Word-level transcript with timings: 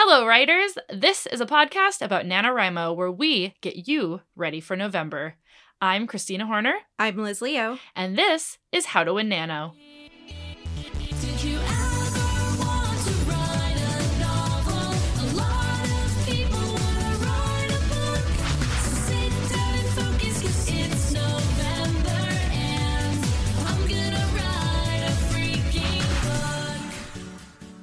Hello, 0.00 0.24
writers! 0.24 0.78
This 0.94 1.26
is 1.26 1.40
a 1.40 1.44
podcast 1.44 2.02
about 2.02 2.24
NaNoWriMo 2.24 2.94
where 2.94 3.10
we 3.10 3.54
get 3.60 3.88
you 3.88 4.20
ready 4.36 4.60
for 4.60 4.76
November. 4.76 5.34
I'm 5.80 6.06
Kristina 6.06 6.42
Horner, 6.42 6.74
I'm 7.00 7.16
Liz 7.16 7.42
Leo. 7.42 7.80
and 7.96 8.16
this 8.16 8.58
is 8.70 8.86
How 8.86 9.02
to 9.02 9.14
Win 9.14 9.28
Nano. 9.28 9.74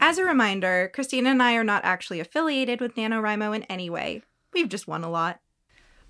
As 0.07 0.19
a 0.19 0.23
reminder, 0.23 0.91
Kristina 0.93 1.29
and 1.29 1.41
I 1.41 1.55
are 1.55 1.63
not 1.63 1.83
actually 1.83 2.19
affiliated 2.19 2.79
with 2.79 2.93
NaNoWriMo 2.93 3.55
in 3.55 3.63
any 3.63 3.89
way. 3.89 4.21
We've 4.53 4.69
just 4.69 4.87
won 4.87 5.03
a 5.03 5.09
lot. 5.09 5.39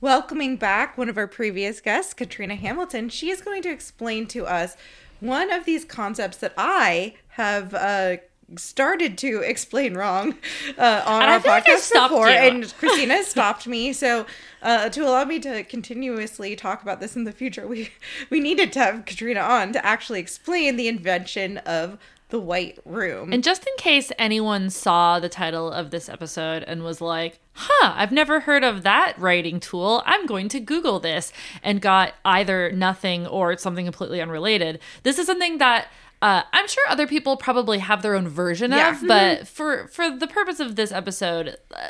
Welcoming 0.02 0.58
back 0.58 0.98
one 0.98 1.08
of 1.08 1.18
our 1.18 1.30
previous 1.30 1.80
guests, 1.80 2.14
Katrina 2.14 2.56
Hamilton. 2.56 3.08
She 3.08 3.30
is 3.30 3.40
going 3.40 3.62
to 3.62 3.70
explain 3.70 4.28
to 4.28 4.46
us 4.48 4.76
one 5.22 5.50
of 5.50 5.64
these 5.64 5.86
concepts 5.86 6.36
that 6.40 6.54
I 6.58 7.14
have 7.30 7.74
uh, 7.74 8.18
started 8.58 9.18
to 9.20 9.40
explain 9.40 9.96
wrong 9.96 10.36
uh, 10.78 11.02
on 11.06 11.22
And 11.22 11.32
I 11.32 11.34
our 11.36 11.40
feel 11.40 11.52
like 11.54 11.70
I 11.70 11.76
podcast 11.76 11.80
stopped 11.80 12.12
before, 12.12 12.30
you. 12.30 12.36
and 12.36 12.64
Kristina 12.82 13.24
stopped 13.24 13.66
me. 13.66 13.94
So 13.94 14.26
uh, 14.62 14.90
to 14.90 15.08
allow 15.08 15.24
me 15.24 15.40
to 15.40 15.64
continuously 15.64 16.58
talk 16.58 16.82
about 16.82 17.00
this 17.00 17.16
in 17.16 17.24
the 17.24 17.32
future, 17.32 17.66
we 17.66 17.92
we 18.30 18.42
needed 18.42 18.74
to 18.74 18.80
have 18.80 19.06
Katrina 19.06 19.40
on 19.40 19.72
to 19.72 19.86
actually 19.86 20.20
explain 20.20 20.76
the 20.76 20.90
invention 20.90 21.60
of 21.60 21.98
the 22.36 22.40
white 22.40 22.80
room. 22.86 23.32
And 23.32 23.44
just 23.44 23.66
in 23.66 23.74
case 23.78 24.12
anyone 24.20 24.70
saw 24.70 25.20
the 25.20 25.30
title 25.30 25.72
of 25.72 25.90
this 25.92 26.10
episode 26.10 26.64
and 26.64 26.84
was 26.84 27.00
like, 27.00 27.40
huh, 27.54 27.94
I've 27.96 28.12
never 28.12 28.42
heard 28.42 28.64
of 28.64 28.84
that 28.84 29.14
writing 29.18 29.60
tool, 29.62 30.04
I'm 30.06 30.26
going 30.26 30.50
to 30.50 30.60
Google 30.60 31.00
this, 31.00 31.32
and 31.64 31.82
got 31.82 32.14
either 32.26 32.72
nothing 32.72 33.26
or 33.28 33.58
something 33.58 33.86
completely 33.86 34.22
unrelated. 34.22 34.80
This 35.04 35.18
is 35.20 35.26
something 35.28 35.58
that. 35.60 35.88
Uh, 36.22 36.42
I'm 36.54 36.68
sure 36.68 36.84
other 36.90 37.06
people 37.08 37.38
probably 37.38 37.80
have 37.80 38.02
their 38.02 38.16
own 38.16 38.28
version 38.28 38.72
Yeah. 38.72 39.00
of, 39.00 39.08
but 39.08 39.48
for 39.48 39.88
for 39.90 40.10
the 40.10 40.28
purpose 40.28 40.60
of 40.60 40.76
this 40.76 40.92
episode, 40.92 41.58
uh, 41.76 41.90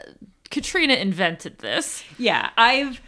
Katrina 0.49 0.95
invented 0.95 1.59
this. 1.59 2.03
Yeah, 2.17 2.49
I've 2.57 2.99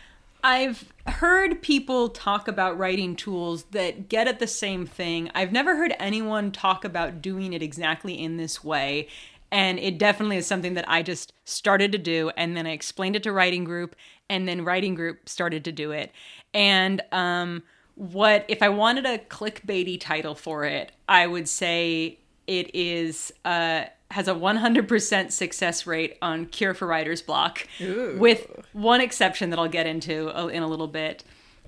I've 0.47 0.93
heard 1.07 1.61
people 1.61 2.07
talk 2.07 2.47
about 2.47 2.77
writing 2.77 3.17
tools 3.17 3.65
that 3.71 4.07
get 4.07 4.29
at 4.29 4.39
the 4.39 4.47
same 4.47 4.85
thing. 4.85 5.29
I've 5.35 5.51
never 5.51 5.75
heard 5.75 5.93
anyone 5.99 6.53
talk 6.53 6.85
about 6.85 7.21
doing 7.21 7.51
it 7.51 7.61
exactly 7.61 8.17
in 8.17 8.37
this 8.37 8.63
way. 8.63 9.09
And 9.51 9.77
it 9.77 9.97
definitely 9.97 10.37
is 10.37 10.47
something 10.47 10.75
that 10.75 10.85
I 10.87 11.03
just 11.03 11.33
started 11.43 11.91
to 11.91 11.97
do 11.97 12.31
and 12.37 12.55
then 12.55 12.65
I 12.65 12.71
explained 12.71 13.17
it 13.17 13.23
to 13.23 13.33
writing 13.33 13.65
group 13.65 13.93
and 14.29 14.47
then 14.47 14.63
writing 14.63 14.95
group 14.95 15.27
started 15.27 15.65
to 15.65 15.73
do 15.73 15.91
it. 15.91 16.13
And 16.53 17.01
um 17.11 17.63
what 17.95 18.45
if 18.47 18.63
I 18.63 18.69
wanted 18.69 19.05
a 19.05 19.17
clickbaity 19.17 19.99
title 19.99 20.33
for 20.33 20.63
it, 20.63 20.93
I 21.09 21.27
would 21.27 21.49
say 21.49 22.19
it 22.45 22.73
is 22.73 23.33
uh 23.43 23.85
has 24.11 24.27
a 24.27 24.33
100% 24.33 25.31
success 25.31 25.85
rate 25.85 26.17
on 26.21 26.45
Cure 26.45 26.73
for 26.73 26.87
Writer's 26.87 27.21
Block, 27.21 27.67
with 28.19 28.47
one 28.73 29.01
exception 29.01 29.49
that 29.49 29.59
I'll 29.59 29.67
get 29.67 29.85
into 29.85 30.29
uh, 30.37 30.47
in 30.47 30.63
a 30.63 30.67
little 30.67 30.87
bit. 30.87 31.23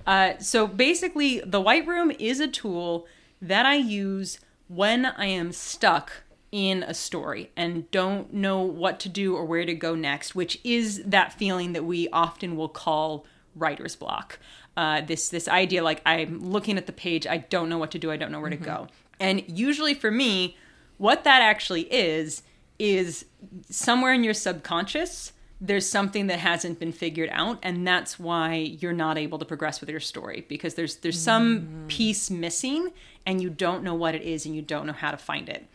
Uh, 0.08 0.38
so 0.40 0.66
basically, 0.66 1.42
the 1.42 1.60
White 1.60 1.86
Room 1.86 2.12
is 2.18 2.40
a 2.40 2.48
tool 2.48 3.06
that 3.42 3.66
I 3.66 3.76
use 3.76 4.40
when 4.68 5.06
I 5.06 5.26
am 5.26 5.52
stuck 5.52 6.24
in 6.52 6.84
a 6.84 6.94
story 6.94 7.52
and 7.56 7.90
don't 7.92 8.34
know 8.34 8.62
what 8.62 9.00
to 9.02 9.10
do 9.10 9.36
or 9.36 9.46
where 9.46 9.66
to 9.66 9.74
go 9.74 9.96
next, 9.96 10.34
which 10.34 10.60
is 10.64 11.04
that 11.04 11.34
feeling 11.34 11.74
that 11.74 11.86
we 11.86 12.10
often 12.10 12.56
will 12.56 12.70
call 12.70 13.26
writer's 13.56 13.96
block. 13.96 14.40
Uh, 14.78 15.02
this 15.02 15.30
this 15.30 15.48
idea 15.48 15.84
like 15.84 16.02
I'm 16.06 16.40
looking 16.40 16.78
at 16.78 16.86
the 16.86 16.94
page, 16.94 17.28
I 17.28 17.38
don't 17.38 17.70
know 17.70 17.78
what 17.78 17.92
to 17.92 18.00
do, 18.00 18.12
I 18.12 18.18
don't 18.18 18.32
know 18.32 18.40
where 18.40 18.50
to 18.50 18.56
go. 18.56 18.88
And 19.20 19.44
usually 19.48 19.94
for 19.94 20.10
me, 20.10 20.58
what 21.00 21.24
that 21.24 21.42
actually 21.42 21.92
is 21.92 22.44
is 22.78 23.26
somewhere 23.70 24.14
in 24.14 24.24
your 24.24 24.36
subconscious 24.36 25.34
there's 25.62 25.90
something 25.90 26.28
that 26.28 26.40
hasn't 26.40 26.80
been 26.80 26.92
figured 26.92 27.30
out 27.34 27.60
and 27.64 27.86
that's 27.86 28.18
why 28.18 28.56
you're 28.56 28.94
not 28.94 29.18
able 29.18 29.38
to 29.38 29.44
progress 29.44 29.82
with 29.82 29.90
your 29.90 30.00
story 30.00 30.46
because 30.48 30.76
there's 30.76 30.98
there's 30.98 31.20
some 31.20 31.86
piece 31.88 32.30
missing 32.30 32.92
and 33.26 33.42
you 33.42 33.50
don't 33.50 33.84
know 33.84 33.94
what 33.94 34.16
it 34.16 34.22
is 34.22 34.46
and 34.46 34.56
you 34.56 34.62
don't 34.62 34.88
know 34.88 34.94
how 34.94 35.12
to 35.12 35.18
find 35.18 35.50
it. 35.50 35.68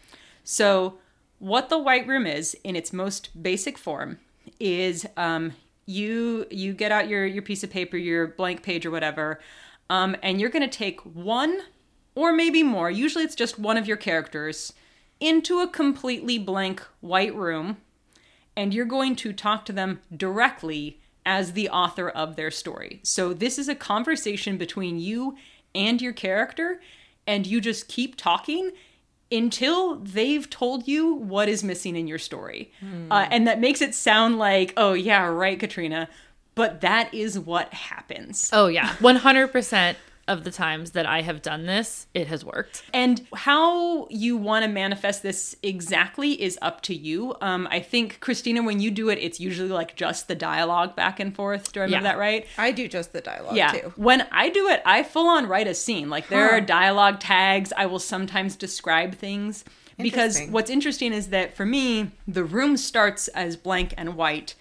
So 0.43 0.99
what 1.39 1.69
the 1.69 1.79
white 1.79 2.07
room 2.07 2.27
is 2.27 2.57
in 2.65 2.77
its 2.77 2.93
most 2.93 3.43
basic 3.43 3.77
form 3.77 4.19
is 4.59 5.07
um, 5.17 5.53
you 5.85 6.47
you 6.51 6.73
get 6.73 6.91
out 6.91 7.09
your 7.09 7.27
your 7.27 7.43
piece 7.43 7.63
of 7.63 7.71
paper, 7.71 7.99
your 7.99 8.29
blank 8.29 8.63
page 8.63 8.87
or 8.87 8.91
whatever, 8.91 9.41
um, 9.91 10.17
and 10.23 10.41
you're 10.41 10.51
going 10.51 10.69
to 10.69 10.79
take 10.79 11.01
one 11.01 11.61
or 12.15 12.33
maybe 12.33 12.63
more. 12.63 12.91
Usually 12.91 13.25
it's 13.25 13.35
just 13.35 13.59
one 13.59 13.77
of 13.77 13.87
your 13.87 13.99
characters 13.99 14.73
into 15.21 15.61
a 15.61 15.69
completely 15.69 16.39
blank 16.39 16.83
white 17.01 17.35
room, 17.35 17.79
and 18.57 18.73
you're 18.75 18.85
going 18.85 19.17
to 19.17 19.33
talk 19.33 19.65
to 19.67 19.73
them 19.73 20.01
directly 20.15 21.01
as 21.27 21.53
the 21.53 21.69
author 21.71 22.09
of 22.09 22.37
their 22.37 22.51
story. 22.51 23.01
So 23.03 23.33
this 23.33 23.59
is 23.59 23.69
a 23.69 23.75
conversation 23.75 24.57
between 24.59 24.99
you 24.99 25.37
and 25.75 26.01
your 26.01 26.13
character, 26.13 26.81
and 27.27 27.47
you 27.47 27.61
just 27.61 27.89
keep 27.89 28.17
talking 28.17 28.73
until 29.33 29.97
they've 29.97 30.49
told 30.49 30.87
you 30.87 31.15
what 31.15 31.49
is 31.49 31.65
missing 31.65 31.97
in 31.97 32.07
your 32.07 32.19
story. 32.19 32.71
Uh, 33.11 33.27
and 33.31 33.47
that 33.47 33.59
makes 33.59 33.81
it 33.81 33.95
sound 33.95 34.39
like, 34.39 34.75
oh, 34.77 34.93
yeah, 34.93 35.25
right, 35.27 35.59
Katrina. 35.59 36.09
But 36.55 36.83
that 36.83 37.13
is 37.13 37.37
what 37.39 37.73
happens. 37.75 38.51
Oh 38.53 38.69
yeah, 38.69 38.91
100% 39.01 39.97
of 40.27 40.45
the 40.45 40.51
times 40.51 40.93
that 40.93 41.05
I 41.07 41.23
have 41.23 41.43
done 41.43 41.67
this, 41.67 42.07
it 42.15 42.27
has 42.29 42.45
worked. 42.45 42.83
And 42.95 43.27
how 43.35 44.09
you 44.09 44.37
want 44.37 44.65
to 44.65 44.71
manifest 44.71 45.23
this 45.23 45.55
exactly 45.63 46.41
is 46.41 46.59
up 46.63 46.81
to 46.83 46.95
you. 46.95 47.35
Um, 47.41 47.69
I 47.71 47.81
think, 47.81 48.21
Kristina, 48.21 48.65
when 48.65 48.81
you 48.81 48.91
do 48.91 49.09
it, 49.11 49.19
it's 49.21 49.39
usually 49.39 49.69
like 49.69 49.97
just 49.97 50.29
the 50.29 50.35
dialogue 50.35 50.97
back 50.97 51.21
and 51.21 51.35
forth. 51.35 51.73
Do 51.73 51.81
I 51.81 51.85
remember 51.85 52.07
Yeah. 52.07 52.13
that 52.13 52.19
right? 52.19 52.47
I 52.57 52.73
do 52.73 52.89
just 52.89 53.13
the 53.13 53.21
dialogue 53.21 53.57
yeah. 53.57 53.73
too. 53.73 53.93
When 53.97 54.27
I 54.33 54.49
do 54.49 54.69
it, 54.69 54.81
I 54.87 55.03
full 55.03 55.29
on 55.29 55.47
write 55.47 55.67
a 55.67 55.75
scene. 55.75 56.09
Like 56.09 56.29
there 56.29 56.49
Huh. 56.49 56.57
are 56.57 56.61
dialogue 56.61 57.21
tags. 57.21 57.73
I 57.77 57.87
will 57.87 57.99
sometimes 57.99 58.57
describe 58.57 59.15
things. 59.15 59.65
Because 59.97 60.41
what's 60.49 60.71
interesting 60.71 61.13
is 61.13 61.29
that 61.29 61.55
for 61.57 61.65
me, 61.65 62.11
the 62.27 62.43
room 62.43 62.77
starts 62.77 63.29
as 63.29 63.57
blank 63.57 63.95
and 63.97 64.17
white, 64.17 64.57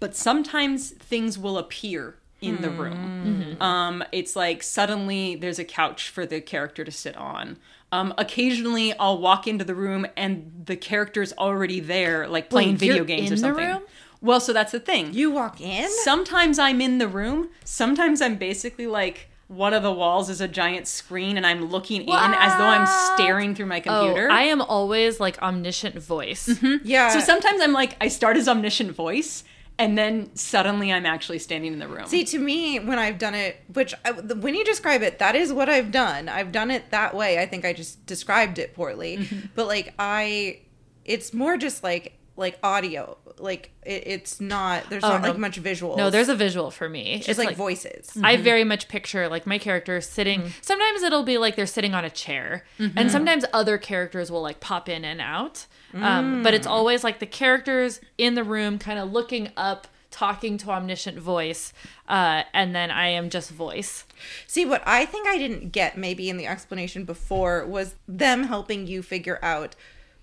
but 0.00 0.16
sometimes 0.16 0.92
things 0.92 1.36
will 1.36 1.58
appear 1.58 2.16
in 2.40 2.62
the 2.62 2.70
room. 2.70 3.56
Um, 3.60 4.04
it's 4.12 4.36
like 4.36 4.62
suddenly 4.62 5.34
there's 5.36 5.58
a 5.58 5.64
couch 5.64 6.08
for 6.08 6.24
the 6.26 6.40
character 6.40 6.84
to 6.84 6.90
sit 6.92 7.16
on. 7.16 7.58
Um, 7.90 8.12
occasionally, 8.18 8.92
I'll 8.98 9.18
walk 9.18 9.46
into 9.46 9.64
the 9.64 9.74
room 9.74 10.06
and 10.16 10.52
the 10.66 10.76
character's 10.76 11.32
already 11.32 11.80
there, 11.80 12.28
like 12.28 12.50
playing 12.50 12.72
Wait, 12.72 12.80
video 12.80 13.04
games 13.04 13.26
in 13.28 13.32
or 13.32 13.36
the 13.36 13.40
something. 13.40 13.66
room? 13.66 13.82
Well, 14.20 14.40
so 14.40 14.52
that's 14.52 14.72
the 14.72 14.80
thing. 14.80 15.14
You 15.14 15.30
walk 15.30 15.60
in? 15.60 15.88
Sometimes 16.02 16.58
I'm 16.58 16.80
in 16.80 16.98
the 16.98 17.08
room. 17.08 17.48
Sometimes 17.64 18.20
I'm 18.20 18.36
basically 18.36 18.86
like 18.86 19.30
one 19.48 19.72
of 19.72 19.82
the 19.82 19.92
walls 19.92 20.28
is 20.28 20.40
a 20.42 20.48
giant 20.48 20.86
screen 20.86 21.36
and 21.38 21.46
I'm 21.46 21.66
looking 21.70 22.02
in 22.02 22.10
as 22.14 22.52
though 22.58 22.66
I'm 22.66 22.86
staring 23.16 23.54
through 23.54 23.66
my 23.66 23.80
computer. 23.80 24.28
Oh, 24.30 24.34
I 24.34 24.42
am 24.42 24.60
always 24.60 25.20
like 25.20 25.40
omniscient 25.40 25.94
voice. 25.96 26.60
yeah. 26.84 27.08
so 27.08 27.20
sometimes 27.20 27.62
I'm 27.62 27.72
like 27.72 27.96
I 28.00 28.08
start 28.08 28.36
as 28.36 28.46
omniscient 28.46 28.92
voice 28.92 29.44
and 29.78 29.96
then 29.96 30.34
suddenly 30.34 30.92
I'm 30.92 31.06
actually 31.06 31.38
standing 31.38 31.72
in 31.72 31.78
the 31.78 31.88
room. 31.88 32.06
See, 32.06 32.24
to 32.24 32.38
me, 32.38 32.78
when 32.80 32.98
I've 32.98 33.18
done 33.18 33.34
it, 33.34 33.56
which 33.72 33.94
I, 34.04 34.10
when 34.12 34.54
you 34.54 34.64
describe 34.64 35.02
it, 35.02 35.18
that 35.20 35.36
is 35.36 35.52
what 35.52 35.68
I've 35.68 35.92
done. 35.92 36.28
I've 36.28 36.50
done 36.52 36.70
it 36.70 36.90
that 36.90 37.14
way. 37.14 37.38
I 37.38 37.46
think 37.46 37.64
I 37.64 37.72
just 37.72 38.04
described 38.06 38.58
it 38.58 38.74
poorly, 38.74 39.18
Mm-hmm. 39.18 39.46
but 39.54 39.66
like 39.66 39.94
I, 39.98 40.60
it's 41.04 41.32
more 41.32 41.56
just 41.56 41.82
like 41.82 42.14
like 42.36 42.58
audio. 42.62 43.16
Like 43.40 43.70
it, 43.84 44.02
it's 44.06 44.40
not. 44.40 44.88
There's 44.90 45.04
Oh, 45.04 45.08
not 45.08 45.22
no. 45.22 45.28
like 45.28 45.38
much 45.38 45.56
visual. 45.56 45.96
No, 45.96 46.10
there's 46.10 46.28
a 46.28 46.34
visual 46.34 46.70
for 46.70 46.88
me. 46.88 47.14
it's 47.14 47.26
just 47.26 47.38
like, 47.38 47.56
voices. 47.56 48.12
I 48.22 48.36
very 48.36 48.64
much 48.64 48.88
picture 48.88 49.28
like 49.28 49.46
my 49.46 49.58
character 49.58 50.00
sitting. 50.00 50.52
Sometimes 50.62 51.02
it'll 51.02 51.22
be 51.22 51.38
like 51.38 51.56
they're 51.56 51.66
sitting 51.66 51.94
on 51.94 52.04
a 52.04 52.10
chair, 52.10 52.64
and 52.78 53.10
sometimes 53.10 53.44
other 53.52 53.78
characters 53.78 54.30
will 54.30 54.42
like 54.42 54.60
pop 54.60 54.88
in 54.88 55.04
and 55.04 55.20
out. 55.20 55.66
Um, 55.94 56.42
but 56.42 56.54
it's 56.54 56.66
always 56.66 57.02
like 57.04 57.18
the 57.18 57.26
characters 57.26 58.00
in 58.18 58.34
the 58.34 58.44
room, 58.44 58.78
kind 58.78 58.98
of 58.98 59.10
looking 59.10 59.50
up, 59.56 59.88
talking 60.10 60.58
to 60.58 60.70
omniscient 60.70 61.18
voice, 61.18 61.72
uh, 62.08 62.42
and 62.52 62.74
then 62.74 62.90
I 62.90 63.08
am 63.08 63.30
just 63.30 63.50
voice. 63.50 64.04
See, 64.46 64.64
what 64.66 64.82
I 64.86 65.06
think 65.06 65.26
I 65.26 65.38
didn't 65.38 65.70
get 65.72 65.96
maybe 65.96 66.28
in 66.28 66.36
the 66.36 66.46
explanation 66.46 67.04
before 67.04 67.64
was 67.66 67.94
them 68.06 68.44
helping 68.44 68.86
you 68.86 69.02
figure 69.02 69.38
out 69.42 69.76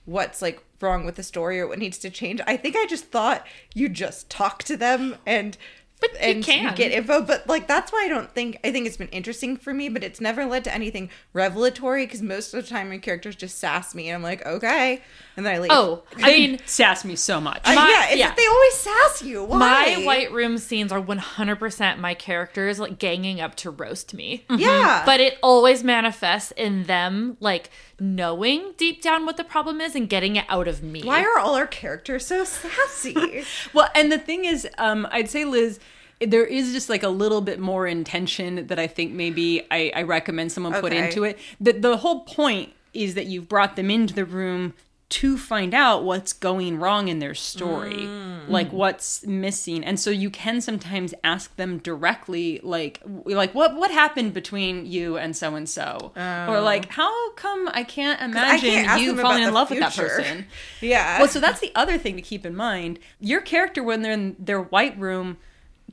what's 0.06 0.42
like 0.42 0.64
wrong 0.82 1.06
with 1.06 1.16
the 1.16 1.24
story 1.24 1.60
or 1.60 1.68
what 1.68 1.80
needs 1.80 1.98
to 2.00 2.10
change. 2.10 2.40
I 2.48 2.58
think 2.58 2.76
I 2.76 2.86
just 2.86 3.06
thought 3.06 3.46
you 3.74 3.90
just 3.90 4.30
talk 4.30 4.64
to 4.64 4.78
them 4.78 5.16
and 5.26 5.58
But 6.02 6.12
you 6.14 6.20
and 6.20 6.44
can. 6.44 6.76
get 6.76 6.92
info. 6.92 7.22
But 7.22 7.48
like 7.48 7.68
that's 7.68 7.92
why 7.92 8.04
I 8.06 8.10
don't 8.10 8.30
think 8.32 8.60
I 8.64 8.72
think 8.72 8.86
it's 8.86 8.98
been 8.98 9.08
interesting 9.08 9.56
for 9.58 9.74
me, 9.74 9.88
but 9.90 10.04
it's 10.04 10.20
never 10.22 10.46
led 10.46 10.64
to 10.66 10.74
anything 10.74 11.10
revelatory 11.34 12.06
because 12.06 12.22
most 12.22 12.54
of 12.54 12.62
the 12.64 12.70
time 12.70 12.90
my 12.90 12.98
characters 12.98 13.36
just 13.36 13.58
sass 13.58 13.96
me, 13.96 14.10
and 14.10 14.16
I'm 14.16 14.22
like, 14.22 14.46
okay, 14.46 15.02
and 15.38 15.46
then 15.46 15.56
I 15.56 15.60
leave. 15.60 15.72
Oh, 15.74 16.04
I 16.18 16.28
mean, 16.38 16.60
sass 16.66 17.06
me 17.06 17.16
so 17.16 17.40
much. 17.40 17.62
I- 17.64 17.76
my- 17.76 18.08
yeah, 18.10 18.14
yeah. 18.16 18.34
they 18.36 18.46
always 18.46 18.74
sass 18.74 19.24
you. 19.24 19.44
Why? 19.46 19.58
my 19.96 20.04
white 20.06 20.32
room 20.34 20.58
scenes 20.58 20.92
are 20.92 21.02
100% 21.02 21.98
my 22.00 22.14
characters 22.14 22.78
like 22.80 23.00
ganging 23.00 23.40
up 23.42 23.56
to 23.56 23.72
roast 23.72 24.14
me. 24.14 24.46
Yeah, 24.50 25.04
But 25.06 25.20
it 25.22 25.38
always 25.42 25.84
manifests 25.84 26.52
in 26.52 26.84
them 26.84 27.38
like 27.40 27.70
knowing 28.00 28.74
deep 28.78 29.02
down 29.02 29.26
what 29.26 29.38
the 29.38 29.44
problem 29.44 29.80
is 29.82 29.96
and 29.96 30.10
getting 30.10 30.36
it 30.36 30.46
out 30.50 30.68
of 30.68 30.84
me. 30.84 31.02
why 31.04 31.22
are 31.24 31.40
all 31.40 31.56
our 31.56 31.68
characters 31.68 32.26
so 32.26 32.44
sassy? 32.44 33.44
Well, 33.74 33.90
and 33.96 34.12
the 34.12 34.18
thing 34.20 34.46
is, 34.46 34.68
um, 34.78 35.08
I'd 35.12 35.30
say, 35.30 35.46
Liz, 35.46 35.80
there 36.20 36.46
is 36.46 36.72
just 36.74 36.90
like 36.90 37.04
a 37.04 37.10
little 37.10 37.42
bit 37.42 37.60
more 37.60 37.88
intention 37.88 38.68
that 38.68 38.80
I 38.80 38.88
think 38.88 39.12
maybe 39.14 39.66
I, 39.72 39.92
I 39.96 40.02
recommend 40.04 40.52
someone 40.52 40.74
put 40.74 40.94
Okay. 40.94 41.08
into 41.08 41.24
it. 41.24 41.38
The, 41.60 41.74
the 41.74 41.98
whole 41.98 42.22
point 42.22 42.72
is 42.94 43.16
that 43.16 43.26
you've 43.26 43.50
brought 43.50 43.76
them 43.76 43.92
into 43.92 44.14
the 44.14 44.26
room 44.26 44.74
to 45.16 45.38
find 45.38 45.74
out 45.74 46.04
what's 46.04 46.34
going 46.34 46.78
wrong 46.78 47.08
in 47.08 47.20
their 47.20 47.34
story, 47.34 48.06
like 48.50 48.74
what's 48.74 49.26
missing, 49.26 49.82
and 49.82 49.98
so 49.98 50.10
you 50.10 50.30
can 50.30 50.60
sometimes 50.60 51.14
ask 51.24 51.56
them 51.56 51.78
directly, 51.78 52.60
like, 52.64 53.02
like 53.06 53.56
what 53.56 53.78
what 53.78 53.92
happened 53.92 54.34
between 54.34 54.86
you 54.86 55.16
and 55.16 55.34
so 55.34 55.56
and 55.56 55.70
so, 55.70 56.12
or 56.18 56.60
like 56.60 56.90
how 56.90 57.32
come 57.36 57.70
I 57.74 57.84
can't 57.84 58.22
I 58.22 58.26
imagine 58.26 58.70
can't 58.72 59.02
you 59.02 59.16
falling 59.22 59.44
in 59.44 59.54
love 59.54 59.70
with 59.70 59.80
that 59.80 59.96
person. 59.96 60.48
yeah. 60.82 61.20
Well, 61.20 61.30
so 61.30 61.40
that's 61.40 61.62
the 61.62 61.72
other 61.76 61.98
thing 61.98 62.18
to 62.18 62.22
keep 62.22 62.46
in 62.46 62.54
mind. 62.54 63.00
Your 63.22 63.40
character, 63.40 63.82
when 63.82 64.02
they're 64.02 64.12
in 64.12 64.36
their 64.38 64.62
white 64.62 65.00
room, 65.00 65.38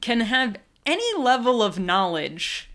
can 0.01 0.19
have 0.23 0.57
any 0.85 1.17
level 1.17 1.63
of 1.63 1.79
knowledge 1.79 2.72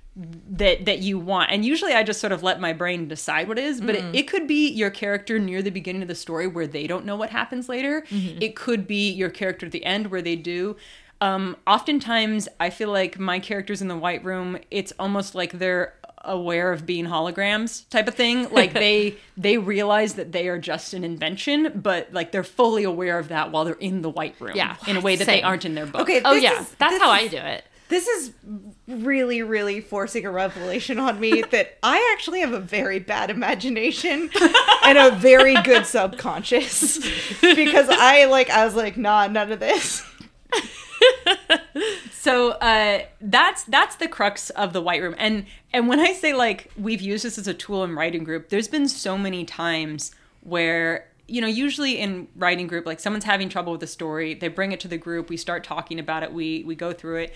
that 0.50 0.86
that 0.86 1.00
you 1.00 1.19
want. 1.19 1.52
And 1.52 1.64
usually 1.64 1.94
i 1.94 2.02
just 2.04 2.19
sort 2.19 2.31
of 2.34 2.42
let 2.42 2.60
my 2.60 2.74
brain 2.74 3.08
decide 3.08 3.48
what 3.48 3.60
it 3.60 3.66
is 3.66 3.80
but 3.81 3.96
it, 3.96 4.04
it 4.16 4.24
could 4.28 4.48
be 4.48 4.68
your 4.69 4.90
character 4.90 5.38
near 5.38 5.62
the 5.62 5.69
beginning 5.69 6.02
of 6.02 6.08
the 6.08 6.16
story 6.16 6.48
where 6.48 6.66
they 6.66 6.88
don't 6.88 7.06
know 7.06 7.16
what 7.16 7.30
happens 7.30 7.69
later. 7.69 8.04
It 8.12 8.56
could 8.56 8.88
be 8.88 9.12
your 9.12 9.30
character 9.30 9.66
at 9.68 9.72
the 9.72 9.86
end 9.86 10.08
where 10.08 10.22
they 10.24 10.36
do. 10.36 10.75
Um, 11.22 11.56
oftentimes 11.66 12.48
i 12.60 12.69
feel 12.69 12.92
like 12.92 13.18
my 13.19 13.40
characters 13.40 13.81
in 13.81 13.88
the 13.88 13.98
white 13.98 14.24
room. 14.24 14.58
It's 14.72 14.94
almost 15.00 15.36
like 15.36 15.54
they're 15.54 15.94
aware 16.24 16.72
of 16.74 16.86
being 16.86 17.06
holograms 17.06 17.88
type 17.90 18.08
of 18.08 18.16
thing. 18.16 18.50
Like 18.60 18.74
they 18.74 19.18
they 19.38 19.58
realize 19.60 20.16
that 20.16 20.31
they 20.31 20.48
are 20.48 20.58
just 20.60 20.94
an 20.96 21.04
invention 21.04 21.72
but 21.75 22.12
like 22.12 22.31
they're 22.31 22.44
fully 22.44 22.84
aware 22.84 23.20
of 23.20 23.28
that 23.30 23.52
while 23.52 23.66
they're 23.66 23.75
in 23.75 24.02
the 24.02 24.10
white 24.10 24.36
room 24.42 24.56
Yeah. 24.56 24.78
in 24.88 24.98
a 24.98 25.02
way 25.02 25.16
that 25.16 25.28
they 25.28 25.44
aren't 25.44 25.63
in 25.66 25.75
their 25.75 25.86
book. 25.86 26.02
Okay. 26.02 26.22
Oh 26.25 26.34
yeah, 26.34 26.62
is- 26.62 26.70
that's 26.80 26.98
how 26.98 27.13
is- 27.13 27.24
I 27.25 27.28
do 27.28 27.38
it. 27.38 27.63
This 27.89 28.07
is 28.07 28.31
really, 28.88 29.42
really 29.42 29.81
forcing 29.81 30.25
a 30.25 30.31
revelation 30.31 31.00
on 31.00 31.19
me 31.19 31.42
that 31.51 31.78
I 31.84 32.12
actually 32.13 32.42
have 32.42 32.54
a 32.54 32.60
very 32.60 33.00
bad 33.00 33.30
imagination 33.30 34.30
and 34.84 34.98
a 34.98 35.12
very 35.12 35.56
good 35.62 35.86
subconscious 35.86 36.98
because 37.42 37.88
I 37.89 38.25
like 38.25 38.50
I 38.50 38.66
was 38.66 38.75
like, 38.75 38.98
nah, 38.98 39.28
none 39.28 39.51
of 39.51 39.60
this. 39.60 40.06
so 42.12 42.51
uh, 42.51 43.01
that's 43.22 43.63
that's 43.66 43.95
the 43.98 44.07
crux 44.07 44.50
of 44.51 44.74
the 44.74 44.81
white 44.81 45.01
room 45.01 45.16
and 45.18 45.45
and 45.72 45.88
when 45.88 46.00
i 46.00 46.12
say 46.12 46.34
like 46.34 46.72
we've 46.78 47.01
used 47.01 47.24
this 47.24 47.38
as 47.38 47.48
a 47.48 47.54
tool 47.54 47.84
in 47.84 47.95
writing 47.95 48.24
group 48.24 48.50
there's 48.50 48.68
been 48.68 48.88
so 48.88 49.18
many 49.18 49.45
times 49.45 50.12
where 50.42 51.07
you 51.27 51.41
know 51.41 51.47
usually 51.47 51.97
in 52.00 52.27
writing 52.35 52.68
group 52.68 52.85
like 52.85 53.00
someone's 53.00 53.25
having 53.25 53.50
trouble 53.50 53.74
with 53.74 53.83
a 53.83 53.88
story 53.88 54.33
they 54.33 54.47
bring 54.47 54.71
it 54.71 54.79
to 54.79 54.88
the 54.88 54.97
group 54.97 55.29
we 55.29 55.38
start 55.38 55.63
talking 55.63 56.00
about 56.00 56.24
it 56.24 56.31
we 56.31 56.63
we 56.65 56.75
go 56.75 56.94
through 56.94 57.18
it. 57.18 57.33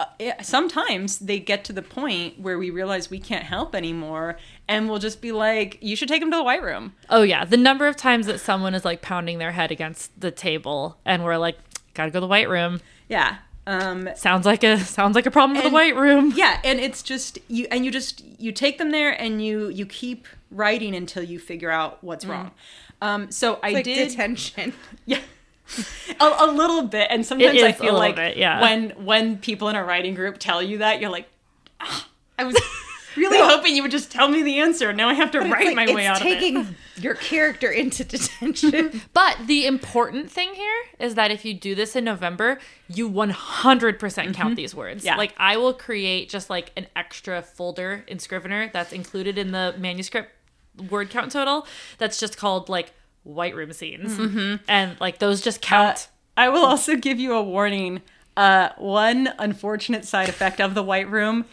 Uh, 0.00 0.06
yeah, 0.18 0.42
sometimes 0.42 1.18
they 1.20 1.38
get 1.38 1.64
to 1.64 1.72
the 1.72 1.82
point 1.82 2.40
where 2.40 2.58
we 2.58 2.70
realize 2.70 3.08
we 3.08 3.20
can't 3.20 3.44
help 3.44 3.74
anymore 3.74 4.36
and 4.66 4.88
we'll 4.88 4.98
just 4.98 5.20
be 5.22 5.30
like 5.32 5.78
you 5.80 5.94
should 5.94 6.08
take 6.08 6.20
them 6.20 6.30
to 6.30 6.36
the 6.36 6.42
white 6.42 6.62
room. 6.62 6.94
Oh 7.08 7.22
yeah, 7.22 7.44
the 7.44 7.56
number 7.56 7.86
of 7.86 7.96
times 7.96 8.26
that 8.26 8.40
someone 8.40 8.74
is 8.74 8.84
like 8.84 9.00
pounding 9.02 9.38
their 9.38 9.52
head 9.52 9.70
against 9.70 10.18
the 10.20 10.30
table 10.30 10.98
and 11.04 11.24
we're 11.24 11.36
like, 11.36 11.56
gotta 11.94 12.10
go 12.10 12.14
to 12.16 12.20
the 12.20 12.26
white 12.26 12.48
room. 12.48 12.80
yeah 13.08 13.38
um 13.66 14.08
Sounds 14.16 14.44
like 14.46 14.64
a 14.64 14.78
sounds 14.78 15.14
like 15.14 15.26
a 15.26 15.30
problem 15.30 15.52
with 15.54 15.62
the 15.62 15.66
And- 15.68 15.74
white 15.74 15.96
room. 15.96 16.32
yeah 16.36 16.60
and 16.64 16.80
it's 16.80 17.02
just 17.02 17.38
you 17.48 17.66
and 17.70 17.84
you 17.84 17.90
just 17.90 18.24
you 18.38 18.52
take 18.52 18.78
them 18.78 18.90
there 18.90 19.10
and 19.12 19.44
you 19.44 19.68
you 19.68 19.86
keep 19.86 20.26
writing 20.50 20.94
until 20.94 21.22
you 21.22 21.38
figure 21.38 21.70
out 21.70 22.02
what's 22.02 22.24
wrong 22.26 22.50
um 23.00 23.30
so 23.30 23.58
i 23.62 23.70
Like 23.70 23.84
did 23.84 24.08
detention. 24.08 24.72
yeah 25.06 25.20
a, 26.20 26.24
a 26.40 26.46
little 26.52 26.82
bit 26.82 27.06
and 27.10 27.24
sometimes 27.24 27.62
I 27.62 27.72
feel 27.72 27.94
like 27.94 28.16
bit, 28.16 28.36
yeah. 28.36 28.60
when 28.60 28.90
when 29.04 29.38
people 29.38 29.68
in 29.68 29.76
a 29.76 29.84
writing 29.84 30.14
group 30.14 30.38
tell 30.38 30.60
you 30.62 30.78
that 30.78 31.00
you're 31.00 31.08
like 31.10 31.28
"Ah, 31.80 32.08
i 32.38 32.44
was 32.44 32.56
really 33.16 33.38
hoping 33.38 33.74
you 33.76 33.82
would 33.82 33.90
just 33.92 34.10
tell 34.10 34.28
me 34.28 34.42
the 34.42 34.58
answer 34.58 34.92
now 34.92 35.08
i 35.08 35.14
have 35.14 35.30
to 35.30 35.40
But 35.40 35.50
write 35.50 35.66
like, 35.74 35.76
my 35.76 35.94
way 35.94 36.06
out 36.06 36.20
of 36.20 36.26
it 36.26 36.66
your 37.02 37.14
character 37.14 37.70
into 37.70 38.04
detention. 38.04 39.00
But 39.12 39.36
the 39.46 39.66
important 39.66 40.30
thing 40.30 40.54
here 40.54 40.82
is 40.98 41.14
that 41.16 41.30
if 41.30 41.44
you 41.44 41.54
do 41.54 41.74
this 41.74 41.96
in 41.96 42.04
November, 42.04 42.58
you 42.88 43.10
100% 43.10 44.34
count 44.34 44.56
these 44.56 44.74
words. 44.74 45.04
Yeah. 45.04 45.16
Like 45.16 45.34
I 45.36 45.56
will 45.56 45.74
create 45.74 46.28
just 46.28 46.48
like 46.50 46.72
an 46.76 46.86
extra 46.96 47.42
folder 47.42 48.04
in 48.06 48.18
Scrivener 48.18 48.70
that's 48.72 48.92
included 48.92 49.38
in 49.38 49.52
the 49.52 49.74
manuscript 49.78 50.30
word 50.90 51.10
count 51.10 51.32
total 51.32 51.66
that's 51.98 52.18
just 52.18 52.36
called 52.38 52.68
like 52.68 52.92
white 53.24 53.54
room 53.54 53.72
scenes. 53.72 54.18
And 54.68 54.98
like 55.00 55.18
those 55.18 55.40
just 55.40 55.62
Uh, 55.64 55.68
count. 55.68 56.08
I 56.36 56.48
will 56.48 56.64
also 56.64 56.96
give 56.96 57.20
you 57.20 57.34
a 57.34 57.42
warning. 57.42 58.00
Uh, 58.36 58.70
one 58.78 59.28
unfortunate 59.38 60.06
side 60.06 60.30
effect 60.30 60.58
of 60.60 60.74
the 60.74 60.82
White 60.82 61.10
Room 61.10 61.44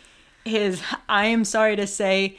is, 0.46 0.82
I 1.10 1.26
am 1.26 1.44
sorry 1.44 1.76
to 1.76 1.86
say, 1.86 2.38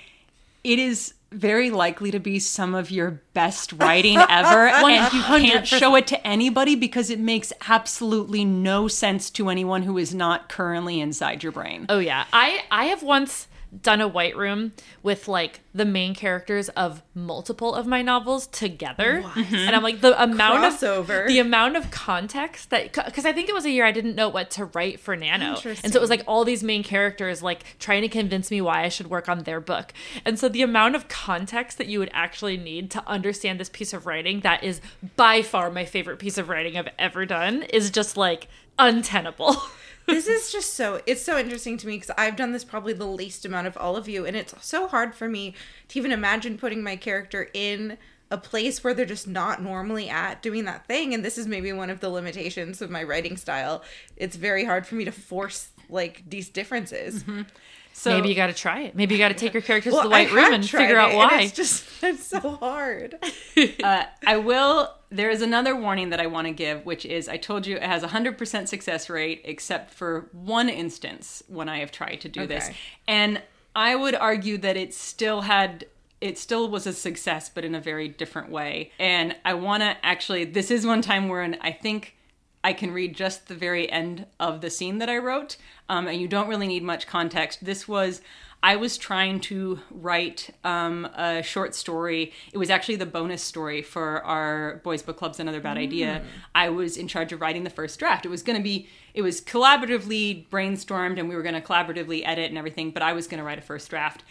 it 0.64 0.78
is 0.78 1.12
very 1.32 1.70
likely 1.70 2.10
to 2.10 2.18
be 2.18 2.38
some 2.38 2.74
of 2.74 2.90
your 2.90 3.22
best 3.34 3.72
writing 3.74 4.16
ever, 4.16 4.68
and 4.68 5.12
you 5.12 5.22
can't 5.22 5.66
show 5.66 5.94
it 5.96 6.06
to 6.08 6.26
anybody 6.26 6.74
because 6.74 7.10
it 7.10 7.20
makes 7.20 7.52
absolutely 7.68 8.44
no 8.44 8.88
sense 8.88 9.30
to 9.30 9.48
anyone 9.48 9.82
who 9.82 9.96
is 9.98 10.14
not 10.14 10.48
currently 10.48 11.00
inside 11.00 11.42
your 11.42 11.52
brain. 11.52 11.86
Oh 11.88 11.98
yeah. 11.98 12.24
I 12.32 12.64
I 12.70 12.86
have 12.86 13.02
once 13.02 13.46
done 13.82 14.00
a 14.00 14.08
white 14.08 14.36
room 14.36 14.72
with 15.02 15.28
like 15.28 15.60
the 15.72 15.84
main 15.84 16.14
characters 16.14 16.68
of 16.70 17.02
multiple 17.14 17.74
of 17.74 17.86
my 17.86 18.02
novels 18.02 18.48
together. 18.48 19.22
Mm-hmm. 19.22 19.54
And 19.54 19.76
i'm 19.76 19.82
like 19.82 20.00
the 20.00 20.20
amount 20.20 20.64
Crossover. 20.74 21.22
of 21.22 21.28
the 21.28 21.38
amount 21.38 21.76
of 21.76 21.90
context 21.90 22.70
that 22.70 22.92
because 22.92 23.24
i 23.24 23.32
think 23.32 23.48
it 23.48 23.54
was 23.54 23.64
a 23.64 23.70
year 23.70 23.84
i 23.84 23.92
didn't 23.92 24.16
know 24.16 24.28
what 24.28 24.50
to 24.52 24.64
write 24.66 24.98
for 24.98 25.14
nano. 25.14 25.56
And 25.84 25.92
so 25.92 25.98
it 25.98 26.00
was 26.00 26.10
like 26.10 26.24
all 26.26 26.44
these 26.44 26.64
main 26.64 26.82
characters 26.82 27.42
like 27.42 27.78
trying 27.78 28.02
to 28.02 28.08
convince 28.08 28.50
me 28.50 28.60
why 28.60 28.82
i 28.82 28.88
should 28.88 29.08
work 29.08 29.28
on 29.28 29.44
their 29.44 29.60
book. 29.60 29.92
And 30.24 30.38
so 30.38 30.48
the 30.48 30.62
amount 30.62 30.96
of 30.96 31.08
context 31.08 31.78
that 31.78 31.86
you 31.86 31.98
would 32.00 32.10
actually 32.12 32.56
need 32.56 32.90
to 32.92 33.08
understand 33.08 33.60
this 33.60 33.68
piece 33.68 33.92
of 33.92 34.06
writing 34.06 34.40
that 34.40 34.64
is 34.64 34.80
by 35.16 35.42
far 35.42 35.70
my 35.70 35.84
favorite 35.84 36.18
piece 36.18 36.38
of 36.38 36.48
writing 36.48 36.76
i've 36.76 36.88
ever 36.98 37.24
done 37.24 37.62
is 37.64 37.90
just 37.90 38.16
like 38.16 38.48
untenable 38.78 39.56
this 40.10 40.26
is 40.26 40.52
just 40.52 40.74
so 40.74 41.00
it's 41.06 41.22
so 41.22 41.38
interesting 41.38 41.76
to 41.78 41.86
me 41.86 41.96
because 41.96 42.14
I've 42.16 42.36
done 42.36 42.52
this 42.52 42.64
probably 42.64 42.92
the 42.92 43.06
least 43.06 43.44
amount 43.44 43.66
of 43.66 43.76
all 43.76 43.96
of 43.96 44.08
you, 44.08 44.26
and 44.26 44.36
it's 44.36 44.54
so 44.60 44.86
hard 44.88 45.14
for 45.14 45.28
me 45.28 45.54
to 45.88 45.98
even 45.98 46.12
imagine 46.12 46.58
putting 46.58 46.82
my 46.82 46.96
character 46.96 47.48
in 47.54 47.98
a 48.30 48.38
place 48.38 48.84
where 48.84 48.94
they're 48.94 49.06
just 49.06 49.26
not 49.26 49.60
normally 49.60 50.08
at 50.08 50.40
doing 50.40 50.64
that 50.64 50.86
thing. 50.86 51.12
And 51.12 51.24
this 51.24 51.36
is 51.36 51.46
maybe 51.46 51.72
one 51.72 51.90
of 51.90 52.00
the 52.00 52.08
limitations 52.08 52.80
of 52.80 52.90
my 52.90 53.02
writing 53.02 53.36
style. 53.36 53.82
It's 54.16 54.36
very 54.36 54.64
hard 54.64 54.86
for 54.86 54.94
me 54.94 55.04
to 55.04 55.12
force 55.12 55.70
like 55.88 56.22
these 56.28 56.48
differences. 56.48 57.24
Mm-hmm. 57.24 57.42
So 57.92 58.10
Maybe 58.10 58.30
you 58.30 58.34
got 58.34 58.46
to 58.46 58.54
try 58.54 58.82
it. 58.82 58.96
Maybe 58.96 59.14
you 59.14 59.18
got 59.18 59.28
to 59.28 59.34
take 59.34 59.52
your 59.52 59.62
characters 59.62 59.92
Well, 59.92 60.02
to 60.02 60.08
the 60.08 60.12
white 60.12 60.32
room 60.32 60.52
and 60.54 60.68
figure 60.68 60.96
out 60.96 61.12
it, 61.12 61.16
why. 61.16 61.42
It's 61.42 61.52
just 61.52 61.84
it's 62.02 62.24
so 62.26 62.40
hard. 62.56 63.18
uh, 63.82 64.04
I 64.26 64.36
will. 64.36 64.94
There 65.10 65.28
is 65.28 65.42
another 65.42 65.76
warning 65.76 66.10
that 66.10 66.20
I 66.20 66.26
want 66.26 66.46
to 66.46 66.52
give, 66.52 66.86
which 66.86 67.04
is 67.04 67.28
I 67.28 67.36
told 67.36 67.66
you 67.66 67.76
it 67.76 67.82
has 67.82 68.02
a 68.02 68.08
100% 68.08 68.68
success 68.68 69.10
rate, 69.10 69.42
except 69.44 69.92
for 69.92 70.28
one 70.32 70.68
instance 70.68 71.42
when 71.48 71.68
I 71.68 71.80
have 71.80 71.92
tried 71.92 72.20
to 72.22 72.28
do 72.28 72.46
this. 72.46 72.70
And 73.06 73.42
I 73.74 73.96
would 73.96 74.14
argue 74.14 74.56
that 74.58 74.76
it 74.76 74.94
still 74.94 75.42
had. 75.42 75.86
It 76.20 76.38
still 76.38 76.68
was 76.68 76.86
a 76.86 76.92
success, 76.92 77.48
but 77.48 77.64
in 77.64 77.74
a 77.74 77.80
very 77.80 78.08
different 78.08 78.50
way. 78.50 78.92
And 78.98 79.36
I 79.44 79.54
want 79.54 79.82
to 79.82 79.96
actually. 80.04 80.44
This 80.44 80.70
is 80.70 80.86
one 80.86 81.02
time 81.02 81.28
where 81.28 81.54
I 81.60 81.72
think 81.72 82.16
I 82.62 82.72
can 82.72 82.92
read 82.92 83.16
just 83.16 83.48
the 83.48 83.54
very 83.54 83.90
end 83.90 84.26
of 84.38 84.60
the 84.60 84.70
scene 84.70 84.98
that 84.98 85.08
I 85.08 85.18
wrote, 85.18 85.56
um, 85.88 86.06
and 86.06 86.20
you 86.20 86.28
don't 86.28 86.48
really 86.48 86.66
need 86.66 86.82
much 86.82 87.06
context. 87.06 87.64
This 87.64 87.88
was. 87.88 88.20
I 88.62 88.76
was 88.76 88.98
trying 88.98 89.40
to 89.40 89.80
write 89.90 90.50
um, 90.64 91.06
a 91.16 91.42
short 91.42 91.74
story. 91.74 92.32
It 92.52 92.58
was 92.58 92.68
actually 92.68 92.96
the 92.96 93.06
bonus 93.06 93.42
story 93.42 93.80
for 93.80 94.22
our 94.22 94.82
Boys 94.84 95.00
Book 95.00 95.16
Clubs 95.16 95.40
and 95.40 95.48
Other 95.48 95.62
Bad 95.62 95.78
Idea. 95.78 96.22
I 96.54 96.68
was 96.68 96.98
in 96.98 97.08
charge 97.08 97.32
of 97.32 97.40
writing 97.40 97.64
the 97.64 97.70
first 97.70 97.98
draft. 97.98 98.26
It 98.26 98.28
was 98.28 98.42
going 98.42 98.58
to 98.58 98.62
be, 98.62 98.86
it 99.14 99.22
was 99.22 99.40
collaboratively 99.40 100.46
brainstormed 100.50 101.18
and 101.18 101.26
we 101.26 101.36
were 101.36 101.42
going 101.42 101.54
to 101.54 101.62
collaboratively 101.62 102.22
edit 102.26 102.50
and 102.50 102.58
everything, 102.58 102.90
but 102.90 103.02
I 103.02 103.14
was 103.14 103.26
going 103.26 103.38
to 103.38 103.44
write 103.44 103.58
a 103.58 103.62
first 103.62 103.88
draft. 103.88 104.24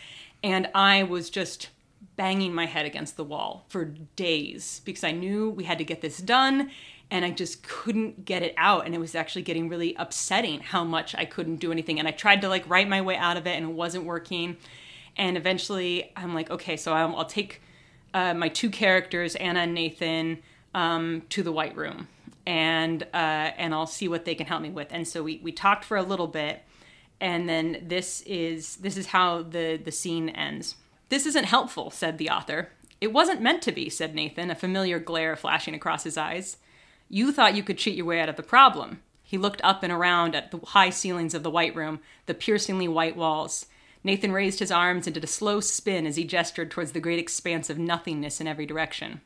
And 0.44 0.70
I 0.76 1.02
was 1.02 1.32
just 1.32 1.70
banging 2.16 2.54
my 2.54 2.68
head 2.68 2.86
against 2.86 3.18
the 3.18 3.24
wall 3.24 3.66
for 3.70 3.86
days 4.16 4.82
because 4.86 5.04
I 5.04 5.12
knew 5.12 5.50
we 5.50 5.64
had 5.64 5.80
to 5.80 5.84
get 5.84 6.02
this 6.02 6.20
done. 6.20 6.70
And 7.12 7.26
I 7.26 7.32
just 7.32 7.64
couldn't 7.64 8.26
get 8.26 8.44
it 8.44 8.54
out. 8.58 8.86
And 8.86 8.94
it 8.94 9.00
was 9.00 9.16
actually 9.16 9.42
getting 9.42 9.70
really 9.70 9.96
upsetting 9.98 10.60
how 10.60 10.84
much 10.84 11.16
I 11.16 11.26
couldn't 11.26 11.58
do 11.58 11.72
anything. 11.72 12.00
And 12.00 12.08
I 12.08 12.12
tried 12.12 12.42
to 12.42 12.50
like 12.50 12.70
write 12.70 12.88
my 12.88 13.02
way 13.02 13.16
out 13.16 13.38
of 13.38 13.48
it 13.48 13.56
and 13.56 13.70
it 13.70 13.74
wasn't 13.74 14.06
working. 14.06 14.58
And 15.18 15.36
eventually 15.36 16.12
I'm 16.16 16.34
like, 16.34 16.50
okay, 16.52 16.78
so 16.78 16.94
I'll, 16.94 17.16
I'll 17.16 17.26
take 17.26 17.62
uh, 18.14 18.34
my 18.34 18.50
two 18.50 18.70
characters, 18.70 19.36
Anna 19.36 19.62
and 19.62 19.74
Nathan, 19.74 20.40
um, 20.74 21.24
to 21.30 21.42
the 21.44 21.52
White 21.52 21.76
Room. 21.76 22.08
And 22.46 23.04
uh, 23.14 23.52
and 23.58 23.76
I'll 23.76 23.86
see 23.86 24.08
what 24.08 24.26
they 24.26 24.34
can 24.34 24.48
help 24.48 24.62
me 24.62 24.70
with. 24.70 24.88
And 24.92 25.08
so 25.08 25.22
we, 25.22 25.40
we 25.44 25.52
talked 25.52 25.86
for 25.86 25.98
a 25.98 26.02
little 26.02 26.26
bit, 26.26 26.64
and 27.22 27.48
then 27.48 27.84
this 27.86 28.22
is 28.22 28.78
this 28.78 28.98
is 28.98 29.08
how 29.08 29.44
the 29.44 29.78
the 29.78 29.92
scene 29.92 30.30
ends. 30.30 30.76
This 31.10 31.28
isn't 31.28 31.44
helpful, 31.44 31.92
said 31.92 32.18
the 32.18 32.32
author. 32.32 32.70
It 33.02 33.14
wasn't 33.14 33.42
meant 33.42 33.62
to 33.64 33.72
be, 33.72 33.88
said 33.90 34.16
Nathan, 34.16 34.50
a 34.50 34.56
familiar 34.56 34.98
glare 34.98 35.36
flashing 35.36 35.76
across 35.76 36.04
his 36.04 36.18
eyes. 36.18 36.58
You 37.10 37.32
thought 37.32 37.56
you 37.56 37.64
could 37.64 37.80
cheat 37.80 37.96
your 37.96 38.06
way 38.06 38.22
out 38.22 38.30
of 38.30 38.36
the 38.36 38.44
problem. 38.44 39.02
He 39.24 39.38
looked 39.38 39.62
up 39.64 39.84
and 39.84 39.92
around 39.92 40.36
at 40.36 40.52
the 40.52 40.60
high 40.60 40.92
ceilings 40.92 41.34
of 41.34 41.44
the 41.44 41.52
white 41.52 41.76
room, 41.76 42.00
the 42.28 42.34
piercingly 42.34 42.88
white 42.88 43.16
walls. 43.16 43.66
Nathan 44.04 44.32
raised 44.32 44.60
his 44.60 44.72
arms 44.72 45.08
and 45.08 45.14
did 45.14 45.24
a 45.24 45.28
slow 45.28 45.60
spin 45.60 46.06
as 46.06 46.16
he 46.16 46.24
gestured 46.24 46.72
towards 46.72 46.92
the 46.92 47.00
great 47.00 47.20
expanse 47.20 47.70
of 47.70 47.78
nothingness 47.78 48.40
in 48.40 48.48
every 48.48 48.66
direction. 48.66 49.22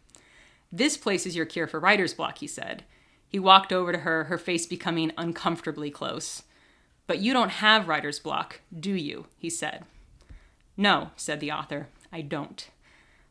This 0.72 0.98
place 0.98 1.26
is 1.26 1.36
your 1.36 1.46
cure 1.46 1.68
for 1.68 1.80
writer's 1.80 2.14
block, 2.14 2.40
he 2.40 2.48
said. 2.48 2.84
He 3.28 3.38
walked 3.38 3.72
over 3.72 3.92
to 3.92 4.00
her, 4.00 4.26
her 4.26 4.38
face 4.38 4.66
becoming 4.66 5.12
uncomfortably 5.18 5.92
close. 5.92 6.44
But 7.06 7.20
you 7.20 7.34
don't 7.34 7.50
have 7.50 7.88
writer's 7.88 8.20
block, 8.20 8.62
do 8.78 8.94
you? 8.94 9.28
he 9.38 9.50
said. 9.50 9.86
No, 10.78 11.12
said 11.16 11.40
the 11.40 11.52
author, 11.52 11.88
I 12.12 12.22
don't. 12.22 12.70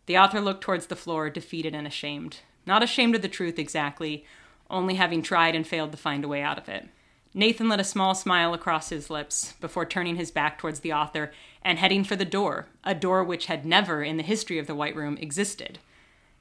The 0.07 0.19
author 0.19 0.41
looked 0.41 0.63
towards 0.63 0.87
the 0.87 0.97
floor, 0.97 1.31
defeated 1.31 1.75
and 1.75 1.87
ashamed. 1.87 2.41
Not 2.67 2.83
ashamed 2.83 3.15
of 3.15 3.23
the 3.23 3.29
truth 3.29 3.59
exactly, 3.59 4.25
only 4.73 4.95
having 4.95 5.23
tried 5.23 5.55
and 5.55 5.67
failed 5.67 5.93
to 5.93 5.99
find 5.99 6.25
a 6.25 6.29
way 6.29 6.43
out 6.43 6.59
of 6.59 6.69
it. 6.69 6.89
Nathan 7.35 7.69
let 7.69 7.81
a 7.81 7.85
small 7.85 8.15
smile 8.15 8.53
across 8.53 8.91
his 8.91 9.09
lips 9.09 9.55
before 9.61 9.87
turning 9.87 10.17
his 10.17 10.31
back 10.31 10.59
towards 10.59 10.81
the 10.81 10.93
author 10.93 11.33
and 11.63 11.79
heading 11.79 12.05
for 12.05 12.17
the 12.17 12.25
door, 12.25 12.67
a 12.85 12.95
door 12.95 13.25
which 13.25 13.47
had 13.47 13.65
never, 13.65 14.03
in 14.03 14.17
the 14.17 14.23
history 14.23 14.59
of 14.59 14.67
the 14.67 14.75
White 14.75 14.97
Room, 14.97 15.17
existed. 15.19 15.79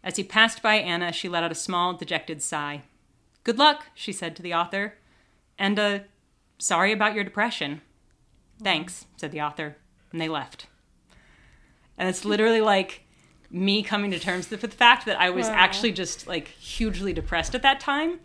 As 0.04 0.18
he 0.18 0.24
passed 0.24 0.62
by 0.62 0.76
Anna, 0.76 1.14
she 1.14 1.30
let 1.30 1.44
out 1.44 1.52
a 1.52 1.56
small, 1.56 1.94
dejected 1.94 2.42
sigh. 2.42 2.82
Good 3.44 3.58
luck, 3.58 3.86
she 3.94 4.12
said 4.12 4.36
to 4.36 4.42
the 4.42 4.54
author. 4.54 4.96
And, 5.58 5.80
uh, 5.80 6.00
sorry 6.58 6.92
about 6.92 7.14
your 7.14 7.24
depression. 7.24 7.82
Thanks, 8.62 9.06
said 9.16 9.32
the 9.32 9.42
author. 9.42 9.78
And 10.12 10.20
they 10.20 10.30
left. 10.30 10.66
And 11.98 12.10
it's 12.10 12.26
literally 12.26 12.62
like 12.62 13.04
me 13.52 13.84
coming 13.84 14.12
to 14.12 14.20
terms 14.20 14.50
with 14.50 14.62
the 14.62 14.68
fact 14.68 15.06
that 15.06 15.20
I 15.20 15.30
was 15.30 15.48
Wow. 15.48 15.56
actually 15.56 15.92
just 15.92 16.28
like 16.28 16.48
hugely 16.50 17.14
depressed 17.14 17.54
at 17.56 17.62
that 17.64 17.80
time. 17.80 18.20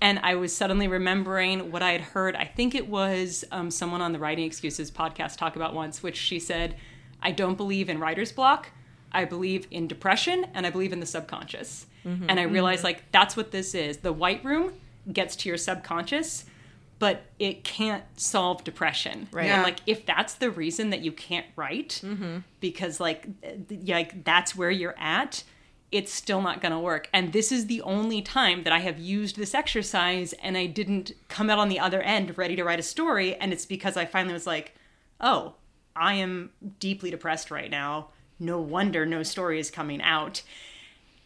And 0.00 0.18
I 0.18 0.34
was 0.34 0.54
suddenly 0.54 0.88
remembering 0.88 1.70
what 1.72 1.80
I 1.82 1.92
had 1.92 2.02
heard. 2.02 2.36
I 2.36 2.44
think 2.44 2.74
it 2.74 2.86
was 2.86 3.44
um, 3.50 3.70
someone 3.70 4.02
on 4.02 4.12
the 4.12 4.18
Writing 4.18 4.44
Excuses 4.44 4.90
podcast 4.90 5.38
talk 5.38 5.56
about 5.56 5.72
once, 5.72 6.02
which 6.02 6.16
she 6.18 6.38
said, 6.38 6.76
I 7.22 7.30
don't 7.30 7.56
believe 7.56 7.88
in 7.88 7.98
writer's 7.98 8.30
block. 8.30 8.68
I 9.10 9.24
believe 9.24 9.66
in 9.70 9.86
depression 9.88 10.44
and 10.52 10.66
I 10.66 10.70
believe 10.70 10.92
in 10.92 11.00
the 11.00 11.06
subconscious. 11.06 11.86
And 12.28 12.38
I 12.38 12.44
realized, 12.44 12.84
like, 12.84 13.10
that's 13.10 13.36
what 13.36 13.50
this 13.50 13.74
is. 13.74 13.96
The 13.96 14.12
white 14.12 14.44
room 14.44 14.74
gets 15.12 15.34
to 15.36 15.48
your 15.48 15.58
subconscious, 15.58 16.44
but 16.98 17.24
it 17.38 17.62
can't 17.64 18.04
solve 18.18 18.64
depression. 18.64 19.28
Right. 19.30 19.46
Yeah. 19.46 19.56
And, 19.56 19.62
like, 19.62 19.80
if 19.86 20.06
that's 20.06 20.34
the 20.34 20.50
reason 20.50 20.90
that 20.90 21.00
you 21.00 21.12
can't 21.12 21.46
write, 21.56 22.00
mm-hmm. 22.02 22.38
because, 22.60 23.00
like, 23.00 23.26
like, 23.86 24.24
that's 24.24 24.56
where 24.56 24.70
you're 24.70 24.98
at, 24.98 25.44
it's 25.92 26.12
still 26.12 26.42
not 26.42 26.60
going 26.60 26.72
to 26.72 26.78
work. 26.78 27.08
And 27.12 27.32
this 27.32 27.52
is 27.52 27.66
the 27.66 27.80
only 27.82 28.20
time 28.22 28.64
that 28.64 28.72
I 28.72 28.80
have 28.80 28.98
used 28.98 29.36
this 29.36 29.54
exercise 29.54 30.32
and 30.42 30.56
I 30.56 30.66
didn't 30.66 31.12
come 31.28 31.48
out 31.48 31.58
on 31.58 31.68
the 31.68 31.78
other 31.78 32.02
end 32.02 32.36
ready 32.36 32.56
to 32.56 32.64
write 32.64 32.80
a 32.80 32.82
story. 32.82 33.36
And 33.36 33.52
it's 33.52 33.66
because 33.66 33.96
I 33.96 34.04
finally 34.04 34.34
was 34.34 34.46
like, 34.46 34.74
oh, 35.20 35.54
I 35.94 36.14
am 36.14 36.50
deeply 36.80 37.10
depressed 37.10 37.50
right 37.50 37.70
now. 37.70 38.08
No 38.38 38.60
wonder 38.60 39.06
no 39.06 39.22
story 39.22 39.60
is 39.60 39.70
coming 39.70 40.02
out. 40.02 40.42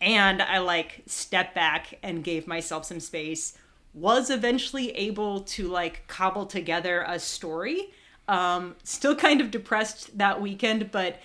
And 0.01 0.43
I 0.43 0.59
like 0.59 1.03
stepped 1.07 1.55
back 1.55 1.99
and 2.03 2.23
gave 2.23 2.47
myself 2.47 2.85
some 2.85 3.01
space. 3.01 3.57
Was 3.93 4.31
eventually 4.31 4.91
able 4.93 5.41
to 5.41 5.67
like 5.69 6.07
cobble 6.07 6.47
together 6.47 7.05
a 7.07 7.19
story. 7.19 7.91
Um, 8.29 8.77
still 8.85 9.17
kind 9.17 9.41
of 9.41 9.51
depressed 9.51 10.17
that 10.19 10.41
weekend, 10.41 10.91
but 10.93 11.19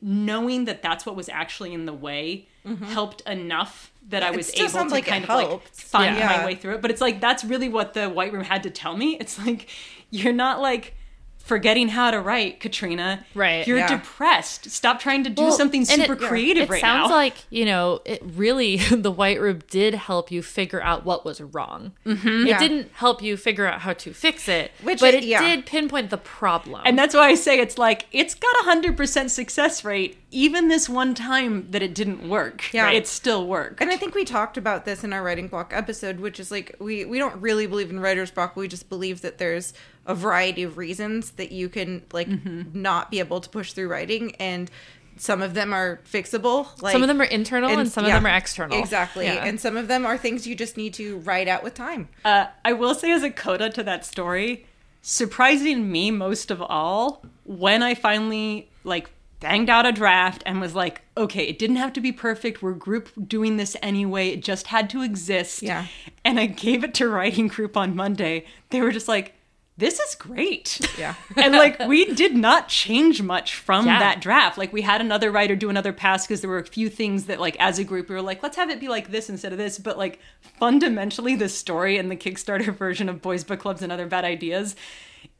knowing 0.00 0.64
that 0.66 0.82
that's 0.82 1.04
what 1.04 1.16
was 1.16 1.28
actually 1.28 1.72
in 1.74 1.86
the 1.86 1.92
way 1.92 2.46
helped 2.90 3.22
enough 3.22 3.90
that 4.08 4.22
I 4.22 4.30
was 4.30 4.54
able 4.54 4.68
to 4.84 4.88
like 4.88 5.04
kind 5.06 5.24
of 5.24 5.28
like 5.30 5.62
find 5.74 6.16
Yeah. 6.16 6.26
my 6.28 6.46
way 6.46 6.54
through 6.54 6.74
it. 6.74 6.82
But 6.82 6.92
it's 6.92 7.00
like 7.00 7.20
that's 7.20 7.42
really 7.42 7.68
what 7.68 7.94
the 7.94 8.08
White 8.08 8.32
Room 8.32 8.44
had 8.44 8.62
to 8.62 8.70
tell 8.70 8.96
me. 8.96 9.16
It's 9.20 9.36
like 9.44 9.68
you're 10.10 10.32
not 10.32 10.60
like 10.60 10.94
forgetting 11.44 11.88
how 11.88 12.10
to 12.10 12.20
write, 12.20 12.60
Katrina. 12.60 13.24
Right. 13.34 13.66
You're 13.66 13.78
Yeah. 13.78 13.88
depressed. 13.98 14.70
Stop 14.70 15.00
trying 15.00 15.24
to 15.24 15.30
do 15.30 15.42
Well, 15.42 15.52
something 15.52 15.84
super 15.84 16.12
it- 16.14 16.18
creative 16.20 16.64
it 16.64 16.70
right 16.70 16.82
now. 16.82 17.04
It 17.04 17.08
sounds 17.08 17.10
like 17.10 17.34
you 17.50 17.64
know 17.64 18.00
it 18.04 18.22
really 18.24 18.76
the 18.90 19.10
white 19.10 19.40
room 19.40 19.60
did 19.70 19.94
help 19.94 20.30
you 20.30 20.42
figure 20.42 20.80
out 20.82 21.04
what 21.04 21.24
was 21.24 21.40
wrong 21.40 21.92
mm-hmm. 22.06 22.28
it 22.42 22.48
Yeah. 22.48 22.58
didn't 22.58 22.90
help 22.94 23.22
you 23.22 23.36
figure 23.36 23.66
out 23.66 23.80
how 23.80 23.92
to 23.94 24.12
fix 24.14 24.48
it 24.48 24.70
Which 24.82 25.00
but 25.00 25.14
it- 25.14 25.24
it 25.24 25.26
yeah. 25.26 25.42
did 25.42 25.66
pinpoint 25.66 26.10
the 26.10 26.18
problem 26.18 26.82
and 26.84 26.98
that's 26.98 27.14
why 27.14 27.28
I 27.28 27.34
say 27.34 27.58
it's 27.58 27.78
like 27.78 28.06
it's 28.12 28.34
got 28.34 28.54
a 28.60 28.64
hundred 28.64 28.96
percent 28.96 29.30
success 29.30 29.84
rate. 29.84 30.18
Even 30.34 30.68
this 30.68 30.88
one 30.88 31.12
time 31.14 31.66
that 31.72 31.82
it 31.82 31.94
didn't 31.94 32.26
work, 32.26 32.72
Yeah. 32.72 32.90
it 32.90 33.06
still 33.06 33.46
worked. 33.46 33.82
And 33.82 33.90
I 33.90 33.98
think 33.98 34.14
we 34.14 34.24
talked 34.24 34.56
about 34.56 34.86
this 34.86 35.04
in 35.04 35.12
our 35.12 35.22
writing 35.22 35.46
block 35.48 35.72
episode, 35.74 36.20
which 36.20 36.40
is 36.40 36.50
like 36.50 36.74
we 36.78 37.04
we 37.04 37.18
don't 37.18 37.36
really 37.42 37.66
believe 37.66 37.90
in 37.90 38.00
writer's 38.00 38.30
block. 38.30 38.56
We 38.56 38.66
just 38.68 38.88
believe 38.88 39.20
that 39.20 39.36
there's 39.38 39.74
a 40.06 40.14
variety 40.14 40.62
of 40.62 40.76
reasons 40.76 41.32
that 41.32 41.52
you 41.52 41.68
can 41.68 42.02
like 42.12 42.28
not 42.74 43.10
be 43.10 43.18
able 43.18 43.40
to 43.40 43.48
push 43.48 43.72
through 43.72 43.88
writing, 43.88 44.34
and 44.36 44.70
some 45.16 45.42
of 45.42 45.54
them 45.54 45.72
are 45.72 46.00
fixable. 46.10 46.66
Like 46.82 46.92
some 46.92 47.02
of 47.02 47.08
them 47.08 47.20
are 47.20 47.24
internal 47.24 47.70
and, 47.70 47.90
some 47.90 48.04
yeah, 48.06 48.16
of 48.16 48.22
them 48.22 48.32
are 48.32 48.36
external 48.36 48.78
Exactly, 48.78 49.26
Yeah. 49.26 49.44
and 49.44 49.60
some 49.60 49.76
of 49.76 49.86
them 49.86 50.04
are 50.06 50.16
things 50.18 50.46
you 50.46 50.54
just 50.54 50.76
need 50.76 50.94
to 50.94 51.18
write 51.18 51.48
out 51.48 51.62
with 51.62 51.74
time. 51.74 52.08
Uh, 52.24 52.46
I 52.64 52.72
will 52.72 52.94
say, 52.94 53.12
as 53.12 53.22
a 53.22 53.30
coda 53.30 53.70
to 53.70 53.82
that 53.82 54.04
story, 54.04 54.66
surprising 55.02 55.90
me 55.92 56.10
most 56.10 56.50
of 56.50 56.62
all 56.62 57.22
when 57.44 57.82
I 57.82 57.94
finally 57.94 58.70
like 58.84 59.10
banged 59.40 59.68
out 59.68 59.84
a 59.84 59.92
draft 59.92 60.42
and 60.46 60.60
was 60.60 60.74
like, 60.74 61.02
okay, 61.16 61.44
it 61.44 61.58
didn't 61.58 61.76
have 61.76 61.92
to 61.92 62.00
be 62.00 62.12
perfect. 62.12 62.62
We're 62.62 62.72
group 62.72 63.10
doing 63.28 63.56
this 63.56 63.76
anyway. 63.82 64.28
It 64.28 64.42
just 64.42 64.68
had 64.68 64.88
to 64.90 65.02
exist. 65.02 65.62
Yeah. 65.62 65.86
And 66.24 66.38
I 66.38 66.46
gave 66.46 66.84
it 66.84 66.94
to 66.94 67.08
writing 67.08 67.48
group 67.48 67.76
on 67.76 67.94
Monday. 67.96 68.46
They 68.70 68.80
were 68.80 68.92
just 68.92 69.08
like, 69.08 69.34
this 69.78 69.98
is 69.98 70.14
great. 70.14 70.80
Yeah. 70.98 71.14
and 71.36 71.54
like 71.54 71.78
we 71.80 72.12
did 72.14 72.34
not 72.36 72.68
change 72.68 73.22
much 73.22 73.54
from 73.54 73.86
Yeah. 73.86 73.98
that 73.98 74.20
draft. 74.20 74.58
Like 74.58 74.72
we 74.72 74.82
had 74.82 75.00
another 75.00 75.30
writer 75.30 75.56
do 75.56 75.70
another 75.70 75.92
pass 75.92 76.26
because 76.26 76.40
there 76.42 76.50
were 76.50 76.58
a 76.58 76.64
few 76.66 76.88
things 76.90 77.24
that 77.24 77.40
like 77.40 77.56
as 77.58 77.78
a 77.78 77.84
group 77.84 78.08
we 78.08 78.14
were 78.14 78.22
like, 78.22 78.42
let's 78.42 78.56
have 78.56 78.70
it 78.70 78.80
be 78.80 78.88
like 78.88 79.10
this 79.10 79.30
instead 79.30 79.50
of 79.52 79.58
this. 79.58 79.78
But 79.78 79.96
like 79.98 80.18
fundamentally 80.58 81.34
the 81.34 81.48
story 81.48 81.96
in 81.98 82.08
the 82.08 82.16
Kickstarter 82.16 82.74
version 82.76 83.08
of 83.08 83.22
Boys 83.22 83.44
Book 83.44 83.60
Clubs 83.60 83.82
and 83.82 83.90
Other 83.90 84.06
Bad 84.06 84.24
Ideas 84.24 84.76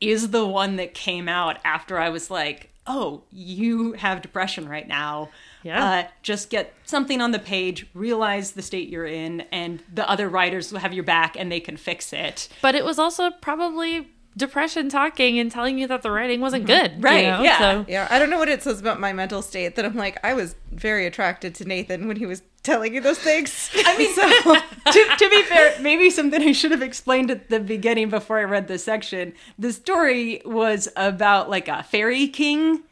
is 0.00 0.30
the 0.30 0.46
one 0.46 0.76
that 0.76 0.94
came 0.94 1.28
out 1.28 1.58
after 1.64 1.98
I 1.98 2.08
was 2.08 2.30
like, 2.30 2.70
oh, 2.86 3.22
you 3.30 3.92
have 3.92 4.22
depression 4.22 4.68
right 4.68 4.88
now. 4.88 5.28
Yeah. 5.62 5.84
Uh, 5.84 6.08
just 6.22 6.50
get 6.50 6.74
something 6.84 7.20
on 7.20 7.30
the 7.30 7.38
page, 7.38 7.86
realize 7.94 8.52
the 8.52 8.62
state 8.62 8.88
you're 8.88 9.06
in, 9.06 9.42
and 9.52 9.80
the 9.92 10.08
other 10.10 10.28
writers 10.28 10.72
will 10.72 10.80
have 10.80 10.92
your 10.92 11.04
back 11.04 11.36
and 11.38 11.52
they 11.52 11.60
can 11.60 11.76
fix 11.76 12.12
it. 12.12 12.48
but 12.62 12.74
it 12.74 12.84
was 12.84 12.98
also 12.98 13.30
probably 13.30 14.08
depression 14.36 14.88
talking 14.88 15.38
and 15.38 15.50
telling 15.50 15.78
you 15.78 15.86
that 15.86 16.02
the 16.02 16.10
writing 16.10 16.40
wasn't 16.40 16.66
mm-hmm. 16.66 16.82
good 16.82 16.92
you 16.96 17.00
Right, 17.02 17.26
know? 17.26 17.42
yeah. 17.42 17.58
so 17.58 17.84
Yeah, 17.88 18.08
I 18.10 18.18
don't 18.18 18.30
know 18.30 18.38
what 18.38 18.48
it 18.48 18.62
says 18.62 18.80
about 18.80 18.98
my 18.98 19.12
mental 19.12 19.42
state 19.42 19.76
that 19.76 19.84
I'm 19.84 19.96
like 19.96 20.18
I 20.24 20.34
was 20.34 20.54
very 20.70 21.06
attracted 21.06 21.54
to 21.56 21.64
Nathan 21.64 22.08
when 22.08 22.16
he 22.16 22.26
was 22.26 22.42
telling 22.62 22.94
you 22.94 23.00
those 23.00 23.18
things. 23.18 23.70
I 23.74 23.98
mean, 23.98 24.14
so 24.14 24.22
to, 24.92 25.16
to 25.18 25.30
be 25.30 25.42
fair, 25.42 25.80
maybe 25.80 26.10
something 26.10 26.40
I 26.40 26.52
should 26.52 26.70
have 26.70 26.82
explained 26.82 27.30
at 27.30 27.48
the 27.48 27.60
beginning 27.60 28.08
before 28.08 28.38
I 28.38 28.44
read 28.44 28.68
this 28.68 28.84
section. 28.84 29.34
The 29.58 29.72
story 29.72 30.42
was 30.44 30.88
about 30.96 31.50
like 31.50 31.68
a 31.68 31.82
fairy 31.82 32.28
king 32.28 32.82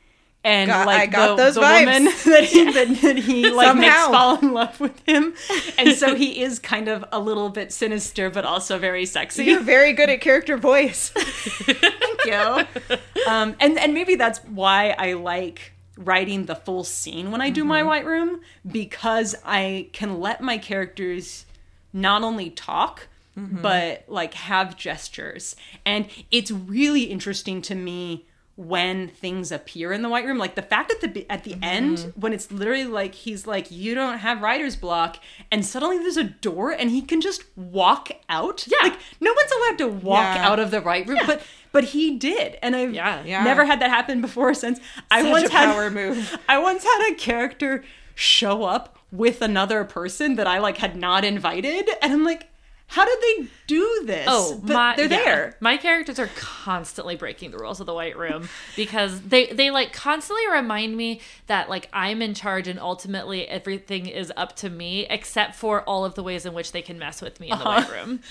and 0.43 0.69
Got- 0.71 0.87
like 0.87 1.01
I 1.01 1.07
got 1.07 1.37
the, 1.37 1.43
those 1.45 1.55
the 1.57 1.61
vibes. 1.61 1.81
woman 1.87 2.05
that 2.25 2.45
he, 2.45 2.65
that, 2.73 3.01
that 3.03 3.17
he 3.19 3.51
like 3.51 3.77
makes 3.77 3.95
Somehow. 3.95 4.11
fall 4.11 4.39
in 4.39 4.53
love 4.53 4.81
with 4.81 4.99
him. 5.07 5.35
And 5.79 5.95
so 5.95 6.15
he 6.23 6.43
is 6.43 6.59
kind 6.59 6.89
of 6.89 7.05
a 7.13 7.19
little 7.21 7.51
bit 7.51 7.73
sinister, 7.73 8.31
but 8.31 8.45
also 8.45 8.79
very 8.79 9.05
sexy. 9.07 9.45
you're 9.45 9.61
very 9.61 9.93
good 9.93 10.09
at 10.09 10.21
character 10.21 10.57
voice. 10.57 11.11
Thank 11.11 12.25
you. 12.25 12.97
Um, 13.29 13.55
and 13.61 13.79
and 13.79 13.93
maybe 13.95 14.15
that's 14.15 14.39
why 14.45 14.95
I 14.99 15.13
like 15.15 15.73
writing 15.97 16.47
the 16.47 16.55
full 16.55 16.85
scene 16.85 17.31
when 17.31 17.43
I 17.43 17.51
do 17.51 17.63
my 17.65 17.83
white 17.83 18.07
room 18.07 18.41
because 18.71 19.35
I 19.45 19.89
can 19.93 20.21
let 20.21 20.41
my 20.41 20.57
characters 20.57 21.45
not 21.93 22.23
only 22.23 22.49
talk 22.51 23.09
but 23.37 24.05
like 24.07 24.35
have 24.35 24.77
gestures. 24.77 25.57
And 25.87 26.07
it's 26.31 26.51
really 26.51 27.05
interesting 27.05 27.63
to 27.63 27.75
me 27.75 28.27
when 28.61 29.09
things 29.09 29.51
appear 29.51 29.91
in 29.91 30.03
the 30.03 30.09
white 30.09 30.27
room 30.27 30.37
like 30.37 30.55
the 30.55 30.61
fact 30.61 30.93
at 30.93 31.01
the 31.01 31.27
at 31.31 31.45
the 31.45 31.57
end 31.63 31.97
mm-hmm. 31.97 32.21
when 32.21 32.35
it's 32.35 32.53
literally 32.53 32.85
like 32.85 33.15
he's 33.15 33.47
like 33.47 33.71
you 33.71 33.95
don't 33.95 34.19
have 34.19 34.43
writer's 34.43 34.77
block 34.77 35.17
and 35.51 35.65
suddenly 35.65 35.97
there's 35.97 36.19
a 36.19 36.25
door 36.25 36.71
and 36.71 36.91
he 36.91 37.01
can 37.01 37.23
just 37.23 37.43
walk 37.57 38.11
out 38.29 38.67
Yeah. 38.69 38.89
like 38.91 38.99
no 39.19 39.33
one's 39.33 39.51
allowed 39.53 39.79
to 39.79 39.89
walk 40.05 40.37
Yeah. 40.37 40.47
out 40.47 40.61
of 40.61 40.71
the 40.71 40.83
right 40.83 41.07
room 41.09 41.21
but 41.27 41.43
but 41.73 41.85
he 41.85 42.19
did 42.19 42.59
and 42.63 42.77
i've 42.77 42.93
Yeah. 42.93 43.25
Yeah. 43.25 43.45
never 43.45 43.65
had 43.65 43.81
that 43.81 43.89
happen 43.89 44.21
before 44.21 44.51
or 44.51 44.55
since 44.55 44.79
i 45.11 45.23
once 45.23 45.49
a 45.49 45.53
had 45.53 45.73
power 45.73 45.91
move. 45.91 46.37
I 46.49 46.59
once 46.59 46.85
had 46.85 47.13
a 47.13 47.15
character 47.15 47.83
show 48.15 48.65
up 48.65 48.99
with 49.11 49.41
another 49.41 49.85
person 49.85 50.37
that 50.37 50.47
I 50.47 50.59
like 50.59 50.77
had 50.77 50.95
not 50.97 51.25
invited, 51.25 51.89
and 52.03 52.13
I'm 52.13 52.23
like, 52.25 52.49
how 52.91 53.05
did 53.05 53.19
they 53.21 53.47
do 53.69 54.03
this? 54.05 54.27
Oh, 54.29 54.61
but 54.65 54.73
my, 54.73 54.97
they're 54.97 55.05
yeah. 55.11 55.25
there. 55.25 55.57
My 55.61 55.77
characters 55.77 56.19
are 56.19 56.29
constantly 56.35 57.15
breaking 57.15 57.53
the 57.53 57.59
rules 57.59 57.79
of 57.79 57.87
the 57.87 57.95
White 57.95 58.17
Room 58.19 58.49
because 58.75 59.21
they 59.23 59.47
they 59.47 59.71
like 59.71 59.93
constantly 59.93 60.43
remind 60.51 60.97
me 60.97 61.21
that 61.47 61.71
like 61.71 61.89
I'm 61.93 62.21
in 62.21 62.35
charge 62.35 62.67
and 62.67 62.81
ultimately 62.81 63.47
everything 63.47 64.07
is 64.07 64.33
up 64.37 64.57
to 64.57 64.69
me, 64.69 65.07
except 65.09 65.55
for 65.55 65.83
all 65.83 66.05
of 66.05 66.17
the 66.17 66.23
ways 66.25 66.45
in 66.45 66.53
which 66.53 66.73
they 66.73 66.83
can 66.83 66.99
mess 66.99 67.23
with 67.23 67.39
me 67.39 67.51
in 67.51 67.59
the 67.59 67.65
Uh-huh. 67.65 67.83
White 67.83 67.93
Room. 67.93 68.21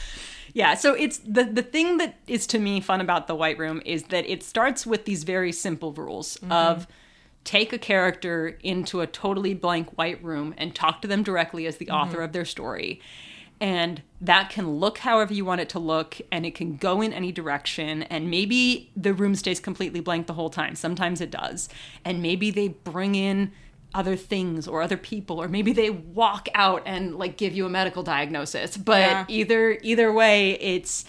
Yeah, 0.51 0.74
so 0.74 0.96
it's 0.96 1.20
the 1.20 1.44
the 1.44 1.62
thing 1.62 1.98
that 2.00 2.16
is 2.25 2.48
to 2.48 2.58
me 2.58 2.82
fun 2.82 3.01
about 3.01 3.28
the 3.28 3.36
White 3.36 3.60
Room 3.60 3.84
is 3.86 4.04
that 4.06 4.28
it 4.28 4.42
starts 4.42 4.84
with 4.84 5.06
these 5.06 5.24
very 5.24 5.51
simple 5.51 5.94
rules 5.94 6.39
of 6.50 6.88
take 7.44 7.72
a 7.72 7.78
character 7.78 8.58
into 8.63 9.01
a 9.01 9.06
totally 9.08 9.54
blank 9.54 9.96
white 9.98 10.22
room 10.24 10.56
and 10.58 10.74
talk 10.74 11.04
to 11.04 11.08
them 11.08 11.22
directly 11.22 11.68
as 11.68 11.78
the 11.78 11.89
author 11.92 12.22
of 12.22 12.32
their 12.34 12.46
story. 12.46 13.00
And 13.62 14.01
that 14.22 14.50
can 14.50 14.80
look 14.80 15.00
however 15.00 15.34
you 15.34 15.44
want 15.46 15.60
it 15.62 15.70
to 15.70 15.80
look, 15.80 16.18
and 16.32 16.46
it 16.46 16.56
can 16.56 16.78
go 16.78 17.01
in 17.01 17.12
any 17.13 17.32
direction. 17.32 18.04
And 18.04 18.30
maybe 18.30 18.92
the 18.96 19.13
room 19.13 19.36
stays 19.36 19.60
completely 19.60 20.00
blank 20.00 20.28
the 20.28 20.34
whole 20.34 20.50
time. 20.50 20.75
Sometimes 20.75 21.20
it 21.22 21.32
does. 21.32 21.68
And 22.06 22.22
maybe 22.22 22.51
they 22.51 22.70
bring 22.70 23.16
in 23.16 23.51
other 23.94 24.16
things 24.16 24.68
or 24.68 24.82
other 24.82 24.98
people, 24.98 25.42
or 25.42 25.48
maybe 25.48 25.74
they 25.74 25.89
walk 25.89 26.48
out 26.54 26.84
and 26.86 27.18
like 27.18 27.38
give 27.38 27.54
you 27.54 27.66
a 27.66 27.70
medical 27.70 28.04
diagnosis. 28.04 28.78
But 28.78 29.00
Yeah. 29.00 29.25
either 29.28 29.78
either 29.82 30.13
way, 30.13 30.51
it's 30.60 31.06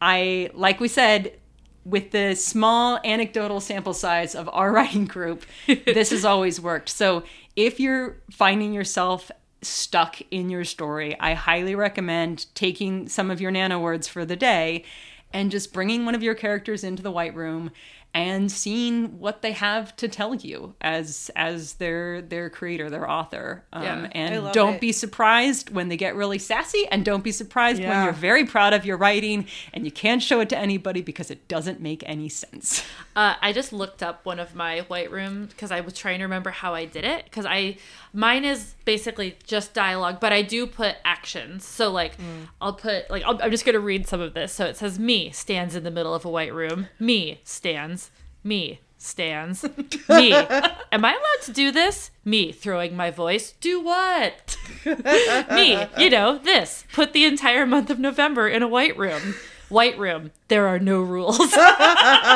I 0.00 0.50
like 0.54 0.78
we 0.78 0.88
said 0.88 1.38
with 1.84 2.10
the 2.10 2.34
small 2.34 3.00
anecdotal 3.02 3.60
sample 3.60 3.94
size 3.94 4.34
of 4.34 4.48
our 4.52 4.70
writing 4.76 5.06
group, 5.06 5.46
this 5.66 6.10
has 6.10 6.24
always 6.24 6.60
worked. 6.60 6.90
So 6.90 7.22
if 7.56 7.80
you're 7.80 8.18
finding 8.30 8.74
yourself 8.74 9.30
stuck 9.62 10.20
in 10.30 10.50
your 10.50 10.64
story, 10.64 11.18
I 11.18 11.34
highly 11.34 11.74
recommend 11.74 12.46
taking 12.54 13.08
some 13.08 13.30
of 13.30 13.40
your 13.40 13.50
nano 13.50 13.78
words 13.78 14.08
for 14.08 14.24
the 14.24 14.36
day 14.36 14.84
and 15.32 15.50
just 15.50 15.72
bringing 15.72 16.04
one 16.04 16.14
of 16.14 16.22
your 16.22 16.34
characters 16.34 16.84
into 16.84 17.02
the 17.02 17.10
white 17.10 17.34
room 17.34 17.70
and 18.18 18.50
seeing 18.50 19.20
what 19.20 19.42
they 19.42 19.52
have 19.52 19.94
to 19.94 20.08
tell 20.08 20.34
you 20.34 20.74
as 20.80 21.30
as 21.36 21.74
their 21.74 22.20
their 22.20 22.50
creator, 22.50 22.90
their 22.90 23.08
author. 23.08 23.62
Um, 23.72 23.82
Yeah, 23.84 24.08
and 24.12 24.52
don't 24.52 24.74
it. 24.74 24.80
be 24.80 24.90
surprised 24.90 25.70
when 25.70 25.88
they 25.88 25.96
get 25.96 26.16
really 26.16 26.38
sassy, 26.38 26.84
and 26.90 27.04
don't 27.04 27.22
be 27.22 27.30
surprised 27.30 27.80
when 27.80 28.02
you're 28.04 28.12
very 28.12 28.44
proud 28.44 28.72
of 28.72 28.84
your 28.84 28.96
writing 28.96 29.46
and 29.72 29.84
you 29.84 29.92
can't 29.92 30.20
show 30.20 30.40
it 30.40 30.48
to 30.48 30.58
anybody 30.58 31.00
because 31.00 31.30
it 31.30 31.46
doesn't 31.46 31.80
make 31.80 32.02
any 32.06 32.28
sense. 32.28 32.82
Uh, 33.14 33.34
I 33.40 33.52
just 33.52 33.72
looked 33.72 34.02
up 34.02 34.26
one 34.26 34.40
of 34.40 34.54
my 34.54 34.80
White 34.82 35.10
Room 35.12 35.46
because 35.46 35.70
I 35.70 35.80
was 35.80 35.94
trying 35.94 36.18
to 36.18 36.24
remember 36.24 36.50
how 36.50 36.74
I 36.74 36.84
did 36.86 37.04
it 37.04 37.24
because 37.24 37.46
I 37.46 37.76
mine 38.12 38.44
is 38.44 38.74
basically 38.84 39.36
just 39.46 39.74
dialogue, 39.74 40.18
but 40.20 40.32
I 40.32 40.42
do 40.42 40.66
put 40.66 40.96
actions. 41.04 41.64
So 41.64 41.90
like 41.90 42.14
I'll 42.60 42.72
put 42.72 43.08
like 43.10 43.22
I'll, 43.24 43.40
I'm 43.42 43.50
just 43.52 43.64
gonna 43.64 43.78
read 43.80 44.08
some 44.08 44.20
of 44.20 44.34
this. 44.34 44.52
So 44.52 44.64
it 44.66 44.76
says 44.76 44.98
me 44.98 45.30
stands 45.30 45.76
in 45.76 45.84
the 45.84 45.90
middle 45.90 46.14
of 46.14 46.24
a 46.24 46.30
white 46.30 46.52
room. 46.52 46.88
Me 46.98 47.40
stands. 47.44 48.07
Me 48.48 48.80
stands. 48.96 49.62
Me. 50.08 50.32
Am 50.92 51.04
I 51.04 51.12
allowed 51.12 51.42
to 51.44 51.52
do 51.52 51.70
this? 51.70 52.10
Me 52.24 52.50
throwing 52.50 52.96
my 52.96 53.10
voice. 53.10 53.52
Do 53.60 53.78
what? 53.78 54.56
Me. 55.52 55.86
You 55.98 56.08
know 56.08 56.38
this. 56.38 56.84
Put 56.94 57.12
the 57.12 57.26
entire 57.26 57.66
month 57.66 57.90
of 57.90 57.98
November 57.98 58.48
in 58.48 58.62
a 58.62 58.68
white 58.68 58.96
room. 58.96 59.34
White 59.68 59.98
room. 59.98 60.30
There 60.48 60.66
are 60.66 60.78
no 60.78 61.02
rules. 61.02 61.54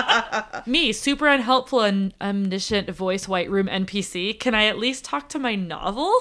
Me, 0.66 0.92
super 0.92 1.28
unhelpful 1.28 1.80
and 1.80 2.12
omniscient 2.20 2.90
voice 2.90 3.26
white 3.26 3.50
room 3.50 3.68
NPC. 3.68 4.38
Can 4.38 4.54
I 4.54 4.66
at 4.66 4.78
least 4.78 5.06
talk 5.06 5.30
to 5.30 5.38
my 5.38 5.54
novel? 5.54 6.12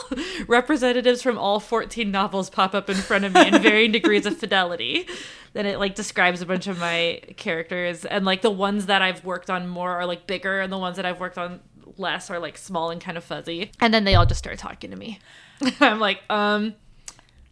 Representatives 0.48 1.22
from 1.22 1.38
all 1.38 1.60
14 1.60 2.10
novels 2.10 2.50
pop 2.50 2.74
up 2.74 2.90
in 2.90 2.96
front 2.96 3.26
of 3.26 3.34
me 3.34 3.46
in 3.46 3.62
varying 3.62 3.92
degrees 3.92 4.26
of 4.26 4.38
fidelity. 4.38 5.06
Then 5.54 5.66
it 5.66 5.80
like 5.80 5.96
describes 5.96 6.42
a 6.42 6.46
bunch 6.46 6.68
of 6.68 6.80
my 6.80 7.22
characters 7.38 8.06
and 8.06 8.26
like 8.26 8.42
the 8.42 8.52
ones 8.52 8.86
that 8.86 9.02
I've 9.02 9.26
worked 9.26 9.50
on 9.50 9.68
more 9.68 9.92
are 9.92 10.06
like 10.06 10.26
bigger 10.26 10.62
and 10.62 10.72
the 10.72 10.78
ones 10.78 10.96
that 10.96 11.06
I've 11.06 11.20
worked 11.20 11.38
on 11.38 11.60
less 11.98 12.30
are 12.30 12.40
like 12.40 12.58
small 12.58 12.90
and 12.90 13.02
kind 13.02 13.18
of 13.18 13.24
fuzzy. 13.24 13.72
And 13.80 13.94
then 13.94 14.06
they 14.06 14.16
all 14.16 14.26
just 14.26 14.40
start 14.40 14.58
talking 14.58 14.92
to 14.92 14.98
me. 14.98 15.20
I'm 15.82 16.00
like, 16.00 16.22
um 16.30 16.76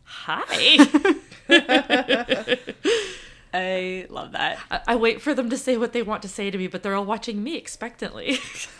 hi. 0.03 0.77
I 3.53 4.05
love 4.09 4.33
that. 4.33 4.59
I, 4.69 4.81
I 4.89 4.95
wait 4.95 5.21
for 5.21 5.33
them 5.33 5.49
to 5.49 5.57
say 5.57 5.75
what 5.77 5.93
they 5.93 6.03
want 6.03 6.21
to 6.21 6.27
say 6.27 6.51
to 6.51 6.57
me, 6.57 6.67
but 6.67 6.83
they're 6.83 6.95
all 6.95 7.05
watching 7.05 7.43
me 7.43 7.55
expectantly. 7.57 8.38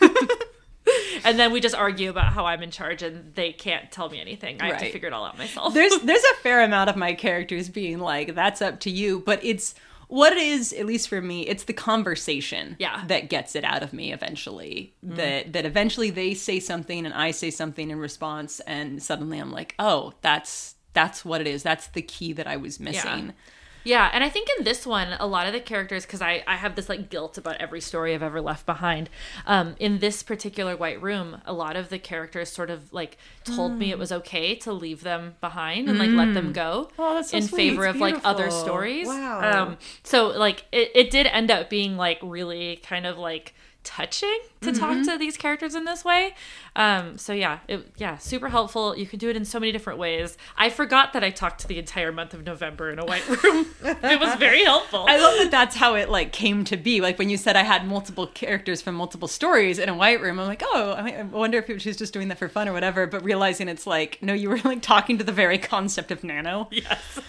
and 1.24 1.38
then 1.38 1.52
we 1.52 1.60
just 1.60 1.74
argue 1.74 2.10
about 2.10 2.32
how 2.32 2.46
I'm 2.46 2.62
in 2.62 2.70
charge 2.70 3.02
and 3.02 3.34
they 3.34 3.52
can't 3.52 3.90
tell 3.90 4.08
me 4.08 4.20
anything. 4.20 4.60
I 4.60 4.68
have 4.68 4.78
to 4.78 4.90
figure 4.90 5.08
it 5.08 5.12
all 5.12 5.24
out 5.24 5.38
myself. 5.38 5.74
There's 5.74 5.96
there's 6.02 6.24
a 6.24 6.34
fair 6.42 6.62
amount 6.62 6.90
of 6.90 6.96
my 6.96 7.14
characters 7.14 7.68
being 7.68 7.98
like, 7.98 8.34
that's 8.34 8.62
up 8.62 8.80
to 8.80 8.90
you, 8.90 9.20
but 9.20 9.42
it's 9.44 9.74
what 10.08 10.32
it 10.32 10.42
is, 10.42 10.72
at 10.72 10.86
least 10.86 11.08
for 11.08 11.20
me, 11.20 11.46
it's 11.46 11.64
the 11.64 11.72
conversation 11.72 12.74
Yeah. 12.80 13.04
that 13.06 13.30
gets 13.30 13.54
it 13.54 13.62
out 13.62 13.84
of 13.84 13.92
me 13.92 14.12
eventually. 14.12 14.94
Mm-hmm. 15.04 15.16
That 15.16 15.52
that 15.52 15.64
eventually 15.66 16.10
they 16.10 16.34
say 16.34 16.58
something 16.60 17.04
and 17.06 17.14
I 17.14 17.30
say 17.30 17.50
something 17.50 17.90
in 17.90 17.98
response 17.98 18.60
and 18.60 19.02
suddenly 19.02 19.38
I'm 19.38 19.52
like, 19.52 19.74
oh, 19.78 20.12
that's 20.20 20.74
that's 20.92 21.24
what 21.24 21.40
it 21.40 21.46
is. 21.46 21.62
That's 21.62 21.86
the 21.88 22.02
key 22.02 22.32
that 22.32 22.48
I 22.48 22.56
was 22.56 22.80
missing. 22.80 23.26
Yeah, 23.26 23.32
and 24.12 24.22
I 24.22 24.28
think 24.28 24.48
in 24.58 24.64
this 24.64 24.86
one, 24.86 25.16
a 25.18 25.26
lot 25.26 25.46
of 25.46 25.52
the 25.52 25.60
characters, 25.60 26.04
because 26.06 26.20
I, 26.22 26.42
I 26.46 26.56
have 26.56 26.76
this 26.76 26.88
like 26.88 27.08
guilt 27.10 27.38
about 27.38 27.56
every 27.56 27.80
story 27.80 28.14
I've 28.14 28.22
ever 28.22 28.40
left 28.40 28.66
behind. 28.66 29.08
Um, 29.46 29.74
in 29.78 29.98
this 30.00 30.22
particular 30.22 30.76
White 30.76 31.00
Room, 31.00 31.40
a 31.46 31.52
lot 31.52 31.76
of 31.76 31.88
the 31.88 31.98
characters 31.98 32.50
sort 32.50 32.70
of 32.70 32.92
like 32.92 33.16
told 33.44 33.72
me 33.78 33.90
it 33.90 33.98
was 33.98 34.12
okay 34.12 34.54
to 34.56 34.72
leave 34.72 35.02
them 35.02 35.34
behind 35.40 35.88
and 35.88 35.98
like 35.98 36.10
let 36.10 36.34
them 36.34 36.52
go 36.52 36.90
Oh, 36.98 37.14
that's 37.14 37.30
so 37.30 37.38
in 37.38 37.42
sweet. 37.42 37.70
favor 37.70 37.86
It's 37.86 37.94
of 37.96 38.00
like 38.00 38.16
other 38.24 38.50
stories. 38.50 39.06
Wow. 39.06 39.62
Um, 39.68 39.78
so 40.02 40.28
like 40.28 40.66
it, 40.72 40.90
it 40.94 41.10
did 41.10 41.26
end 41.26 41.50
up 41.50 41.70
being 41.70 41.96
like 41.96 42.18
really 42.22 42.76
kind 42.76 43.06
of 43.06 43.18
like 43.18 43.54
touching 43.82 44.38
to 44.60 44.72
talk 44.72 45.04
to 45.04 45.16
these 45.18 45.36
characters 45.36 45.74
in 45.74 45.84
this 45.84 46.04
way. 46.04 46.34
Um, 46.76 47.16
so 47.16 47.32
yeah, 47.32 47.60
it, 47.68 47.90
yeah, 47.96 48.18
super 48.18 48.48
helpful. 48.48 48.96
You 48.96 49.06
can 49.06 49.18
do 49.18 49.30
it 49.30 49.36
in 49.36 49.44
so 49.44 49.58
many 49.58 49.72
different 49.72 49.98
ways. 49.98 50.36
I 50.56 50.70
forgot 50.70 51.12
that 51.14 51.24
I 51.24 51.30
talked 51.30 51.60
to 51.62 51.68
the 51.68 51.78
entire 51.78 52.12
month 52.12 52.34
of 52.34 52.44
November 52.44 52.90
in 52.90 52.98
a 52.98 53.04
white 53.04 53.26
room. 53.42 53.66
it 53.82 54.20
was 54.20 54.34
very 54.36 54.64
helpful. 54.64 55.06
I 55.08 55.18
love 55.18 55.38
that 55.38 55.50
that's 55.50 55.76
how 55.76 55.94
it 55.94 56.08
like 56.08 56.32
came 56.32 56.64
to 56.64 56.76
be. 56.76 57.00
Like 57.00 57.18
when 57.18 57.30
you 57.30 57.36
said 57.36 57.56
I 57.56 57.62
had 57.62 57.86
multiple 57.86 58.26
characters 58.26 58.82
from 58.82 58.94
multiple 58.94 59.28
stories 59.28 59.78
in 59.78 59.88
a 59.88 59.94
white 59.94 60.20
room, 60.20 60.38
I'm 60.38 60.46
like, 60.46 60.62
oh, 60.64 60.92
I 60.92 61.10
I 61.20 61.22
wonder 61.22 61.58
if 61.58 61.82
she 61.82 61.88
was 61.88 61.96
just 61.96 62.12
doing 62.12 62.28
that 62.28 62.38
for 62.38 62.48
fun 62.48 62.68
or 62.68 62.72
whatever. 62.72 63.06
But 63.06 63.24
realizing 63.24 63.68
it's 63.68 63.86
like, 63.86 64.18
no, 64.22 64.32
you 64.32 64.48
were 64.48 64.60
like 64.64 64.82
talking 64.82 65.18
to 65.18 65.24
the 65.24 65.32
very 65.32 65.58
concept 65.58 66.10
of 66.10 66.22
nano. 66.24 66.68
Yes. 66.70 67.20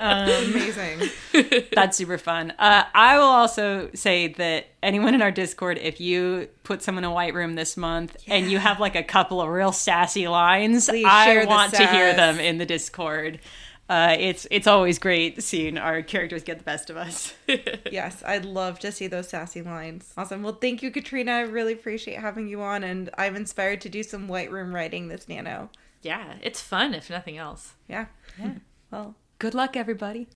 Amazing. 0.00 1.10
That's 1.74 1.96
super 1.96 2.18
fun. 2.18 2.52
Uh, 2.58 2.84
I 2.94 3.18
will 3.18 3.24
also 3.24 3.90
say 3.94 4.28
that 4.34 4.66
anyone 4.86 5.14
in 5.14 5.20
our 5.20 5.32
Discord, 5.32 5.78
if 5.78 6.00
you 6.00 6.48
put 6.62 6.82
someone 6.82 7.04
in 7.04 7.10
a 7.10 7.12
white 7.12 7.34
room 7.34 7.54
this 7.56 7.76
month 7.76 8.16
and 8.28 8.50
you 8.50 8.58
have 8.58 8.78
like 8.80 8.94
a 8.94 9.02
couple 9.02 9.40
of 9.40 9.48
real 9.48 9.72
sassy 9.72 10.28
lines, 10.28 10.88
Please 10.88 11.04
I 11.06 11.44
want 11.44 11.74
to 11.74 11.86
hear 11.86 12.14
them 12.14 12.38
in 12.38 12.58
the 12.58 12.64
Discord. 12.66 13.40
Uh, 13.88 14.16
it's 14.18 14.48
it's 14.50 14.66
always 14.66 14.98
great 14.98 15.40
seeing 15.42 15.78
our 15.78 16.02
characters 16.02 16.42
get 16.42 16.58
the 16.58 16.64
best 16.64 16.90
of 16.90 16.96
us. 16.96 17.34
yes, 17.92 18.22
I'd 18.26 18.44
love 18.44 18.78
to 18.80 18.90
see 18.90 19.06
those 19.06 19.28
sassy 19.28 19.62
lines. 19.62 20.12
Awesome. 20.16 20.42
Well, 20.42 20.54
thank 20.60 20.82
you, 20.82 20.90
Katrina. 20.90 21.32
I 21.32 21.40
really 21.42 21.72
appreciate 21.72 22.18
having 22.18 22.48
you 22.48 22.62
on, 22.62 22.82
and 22.82 23.10
I'm 23.18 23.36
inspired 23.36 23.80
to 23.82 23.88
do 23.88 24.02
some 24.02 24.26
white 24.28 24.50
room 24.50 24.74
writing 24.74 25.08
this 25.08 25.28
nano. 25.28 25.70
yeah, 26.02 26.34
it's 26.42 26.60
fun 26.60 26.94
if 26.94 27.10
nothing 27.10 27.36
else. 27.38 27.74
Yeah. 27.88 28.06
Yeah. 28.38 28.54
Well, 28.90 29.16
Good 29.40 29.52
luck, 29.52 29.76
everybody. 29.76 30.28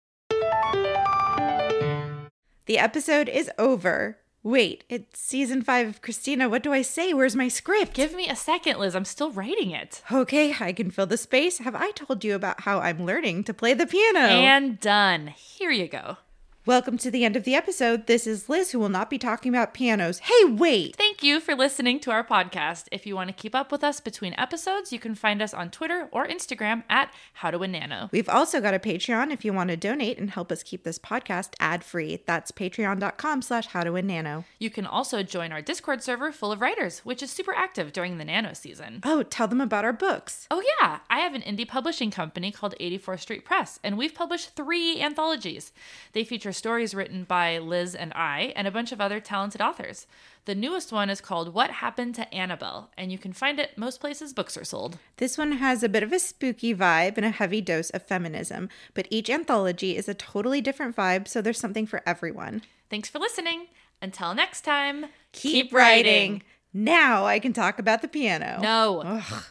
the 2.67 2.79
episode 2.79 3.29
is 3.29 3.49
over. 3.59 4.19
Wait, 4.43 4.85
it's 4.89 5.21
season 5.21 5.61
five 5.61 5.87
of 5.87 6.01
Kristina. 6.01 6.49
What 6.49 6.63
do 6.63 6.73
I 6.73 6.81
say? 6.81 7.13
Where's 7.13 7.37
my 7.37 7.49
script? 7.49 7.93
Give 7.93 8.15
me 8.15 8.27
a 8.27 8.35
second, 8.35 8.79
Liz. 8.79 8.97
I'm 8.97 9.05
still 9.05 9.31
writing 9.31 9.71
it. 9.71 10.01
Okay, 10.11 10.55
I 10.59 10.73
can 10.73 10.91
fill 10.91 11.05
the 11.05 11.19
space. 11.19 11.59
Have 11.59 11.75
I 11.75 11.91
told 11.91 12.25
you 12.25 12.35
about 12.35 12.63
how 12.63 12.79
I'm 12.79 13.05
learning 13.05 13.45
to 13.45 13.55
play 13.55 13.75
the 13.75 13.87
piano? 13.87 14.19
And 14.19 14.81
done. 14.81 15.27
Here 15.27 15.71
you 15.71 15.89
go. 15.89 16.17
Welcome 16.67 16.99
to 16.99 17.11
the 17.11 17.25
end 17.25 17.37
of 17.37 17.45
the 17.45 17.55
episode. 17.55 18.07
This 18.07 18.27
is 18.27 18.51
Liz, 18.51 18.73
who 18.73 18.79
will 18.79 18.91
not 18.91 19.09
be 19.09 19.17
talking 19.17 19.49
about 19.49 19.73
pianos. 19.73 20.19
Hey, 20.19 20.45
wait! 20.45 20.95
Thank 20.95 21.23
you 21.23 21.41
for 21.41 21.55
listening 21.55 22.01
to 22.01 22.11
our 22.11 22.23
podcast. 22.23 22.85
If 22.93 23.07
you 23.07 23.17
want 23.17 23.29
to 23.29 23.35
keep 23.35 23.55
up 23.55 23.73
with 23.73 23.83
us 23.83 23.99
between 23.99 24.35
episodes, 24.37 24.93
you 24.93 24.99
can 24.99 25.15
find 25.15 25.41
us 25.41 25.55
on 25.55 25.71
Twitter 25.71 26.11
or 26.13 26.27
Instagram 26.27 26.85
at 26.91 27.15
How 27.33 27.51
to 27.51 27.59
Win 27.59 27.73
Nano. 27.73 28.11
We've 28.13 28.29
also 28.29 28.61
got 28.61 28.75
a 28.75 28.79
Patreon 28.79 29.33
if 29.33 29.43
you 29.43 29.55
want 29.55 29.71
to 29.71 29.77
donate 29.79 30.19
and 30.19 30.29
help 30.29 30.53
us 30.53 30.63
keep 30.63 30.85
this 30.85 30.99
podcast 30.99 31.55
ad-free. 31.61 32.25
That's 32.27 32.53
patreon.com 32.53 33.41
slash 33.41 33.69
how 33.69 33.83
to 33.83 33.93
win 33.93 34.07
nano. 34.07 34.45
You 34.59 34.69
can 34.69 34.85
also 34.85 35.23
join 35.23 35.53
our 35.53 35.63
Discord 35.63 36.03
server 36.03 36.31
full 36.31 36.53
of 36.53 36.61
writers, 36.61 36.99
which 37.05 37.23
is 37.23 37.31
super 37.31 37.55
active 37.55 37.91
during 37.91 38.19
the 38.19 38.25
Nano 38.27 38.53
season. 38.53 39.01
Oh, 39.03 39.23
tell 39.23 39.49
them 39.49 39.63
about 39.63 39.87
our 39.87 39.95
books. 39.95 40.47
Oh, 40.51 40.63
yeah, 40.79 40.99
I 41.09 41.21
have 41.21 41.33
an 41.35 41.41
indie 41.41 41.67
publishing 41.67 42.11
company 42.11 42.53
called 42.53 42.75
84th 42.79 43.21
Street 43.21 43.47
Press, 43.47 43.81
and 43.83 43.97
we've 43.97 44.15
published 44.15 44.55
three 44.55 45.01
anthologies. 45.01 45.73
They 46.13 46.23
feature 46.23 46.50
stories 46.53 46.95
written 46.95 47.25
by 47.25 47.59
Liz 47.59 47.95
and 47.95 48.13
I, 48.15 48.53
and 48.57 48.67
a 48.67 48.71
bunch 48.71 48.93
of 48.93 49.01
other 49.01 49.21
talented 49.21 49.61
authors. 49.61 50.07
The 50.47 50.55
newest 50.55 50.93
one 50.93 51.11
is 51.11 51.21
called 51.21 51.55
What 51.55 51.71
Happened 51.71 52.15
to 52.17 52.27
Annabell, 52.33 52.89
and 52.97 53.13
you 53.13 53.19
can 53.19 53.33
find 53.33 53.61
it 53.61 53.77
most 53.77 54.01
places 54.01 54.33
books 54.33 54.57
are 54.57 54.65
sold. 54.65 54.99
This 55.19 55.37
one 55.37 55.53
has 55.53 55.83
a 55.83 55.89
bit 55.89 56.03
of 56.03 56.13
a 56.13 56.19
spooky 56.19 56.75
vibe 56.75 57.17
and 57.17 57.27
a 57.27 57.31
heavy 57.31 57.61
dose 57.61 57.91
of 57.91 58.07
feminism, 58.07 58.69
but 58.95 59.07
each 59.11 59.29
anthology 59.29 59.97
is 59.97 60.09
a 60.09 60.15
totally 60.15 60.61
different 60.61 60.97
vibe, 60.97 61.29
so 61.29 61.41
there's 61.43 61.61
something 61.61 61.87
for 61.87 62.03
everyone. 62.07 62.63
Thanks 62.89 63.09
for 63.09 63.19
listening. 63.19 63.67
Until 64.03 64.35
next 64.35 64.63
time, 64.63 65.07
Keep 65.33 65.73
writing. 65.73 66.43
Now 66.73 67.27
I 67.27 67.39
can 67.39 67.53
talk 67.53 67.79
about 67.79 68.03
the 68.03 68.09
piano. 68.09 68.59
No. 68.63 69.03
Ugh. 69.05 69.45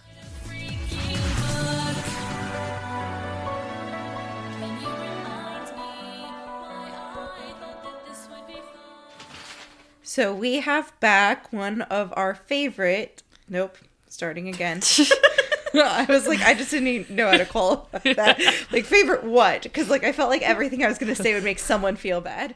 So 10.09 10.33
we 10.33 10.55
have 10.61 10.99
back 10.99 11.53
one 11.53 11.83
of 11.83 12.11
our 12.17 12.33
favorite. 12.33 13.21
Nope, 13.47 13.77
starting 14.07 14.47
again. 14.47 14.81
I 15.75 16.07
was 16.09 16.27
like, 16.27 16.41
I 16.41 16.55
just 16.55 16.71
didn't 16.71 16.87
even 16.87 17.15
know 17.15 17.29
how 17.29 17.37
to 17.37 17.45
call 17.45 17.89
that. 17.91 18.41
Like, 18.71 18.85
favorite 18.85 19.23
what? 19.23 19.61
Because, 19.61 19.87
like, 19.87 20.03
I 20.03 20.11
felt 20.11 20.31
like 20.31 20.41
everything 20.41 20.83
I 20.83 20.87
was 20.87 20.97
going 20.97 21.13
to 21.13 21.21
say 21.21 21.35
would 21.35 21.43
make 21.43 21.59
someone 21.59 21.95
feel 21.95 22.21
bad. 22.21 22.55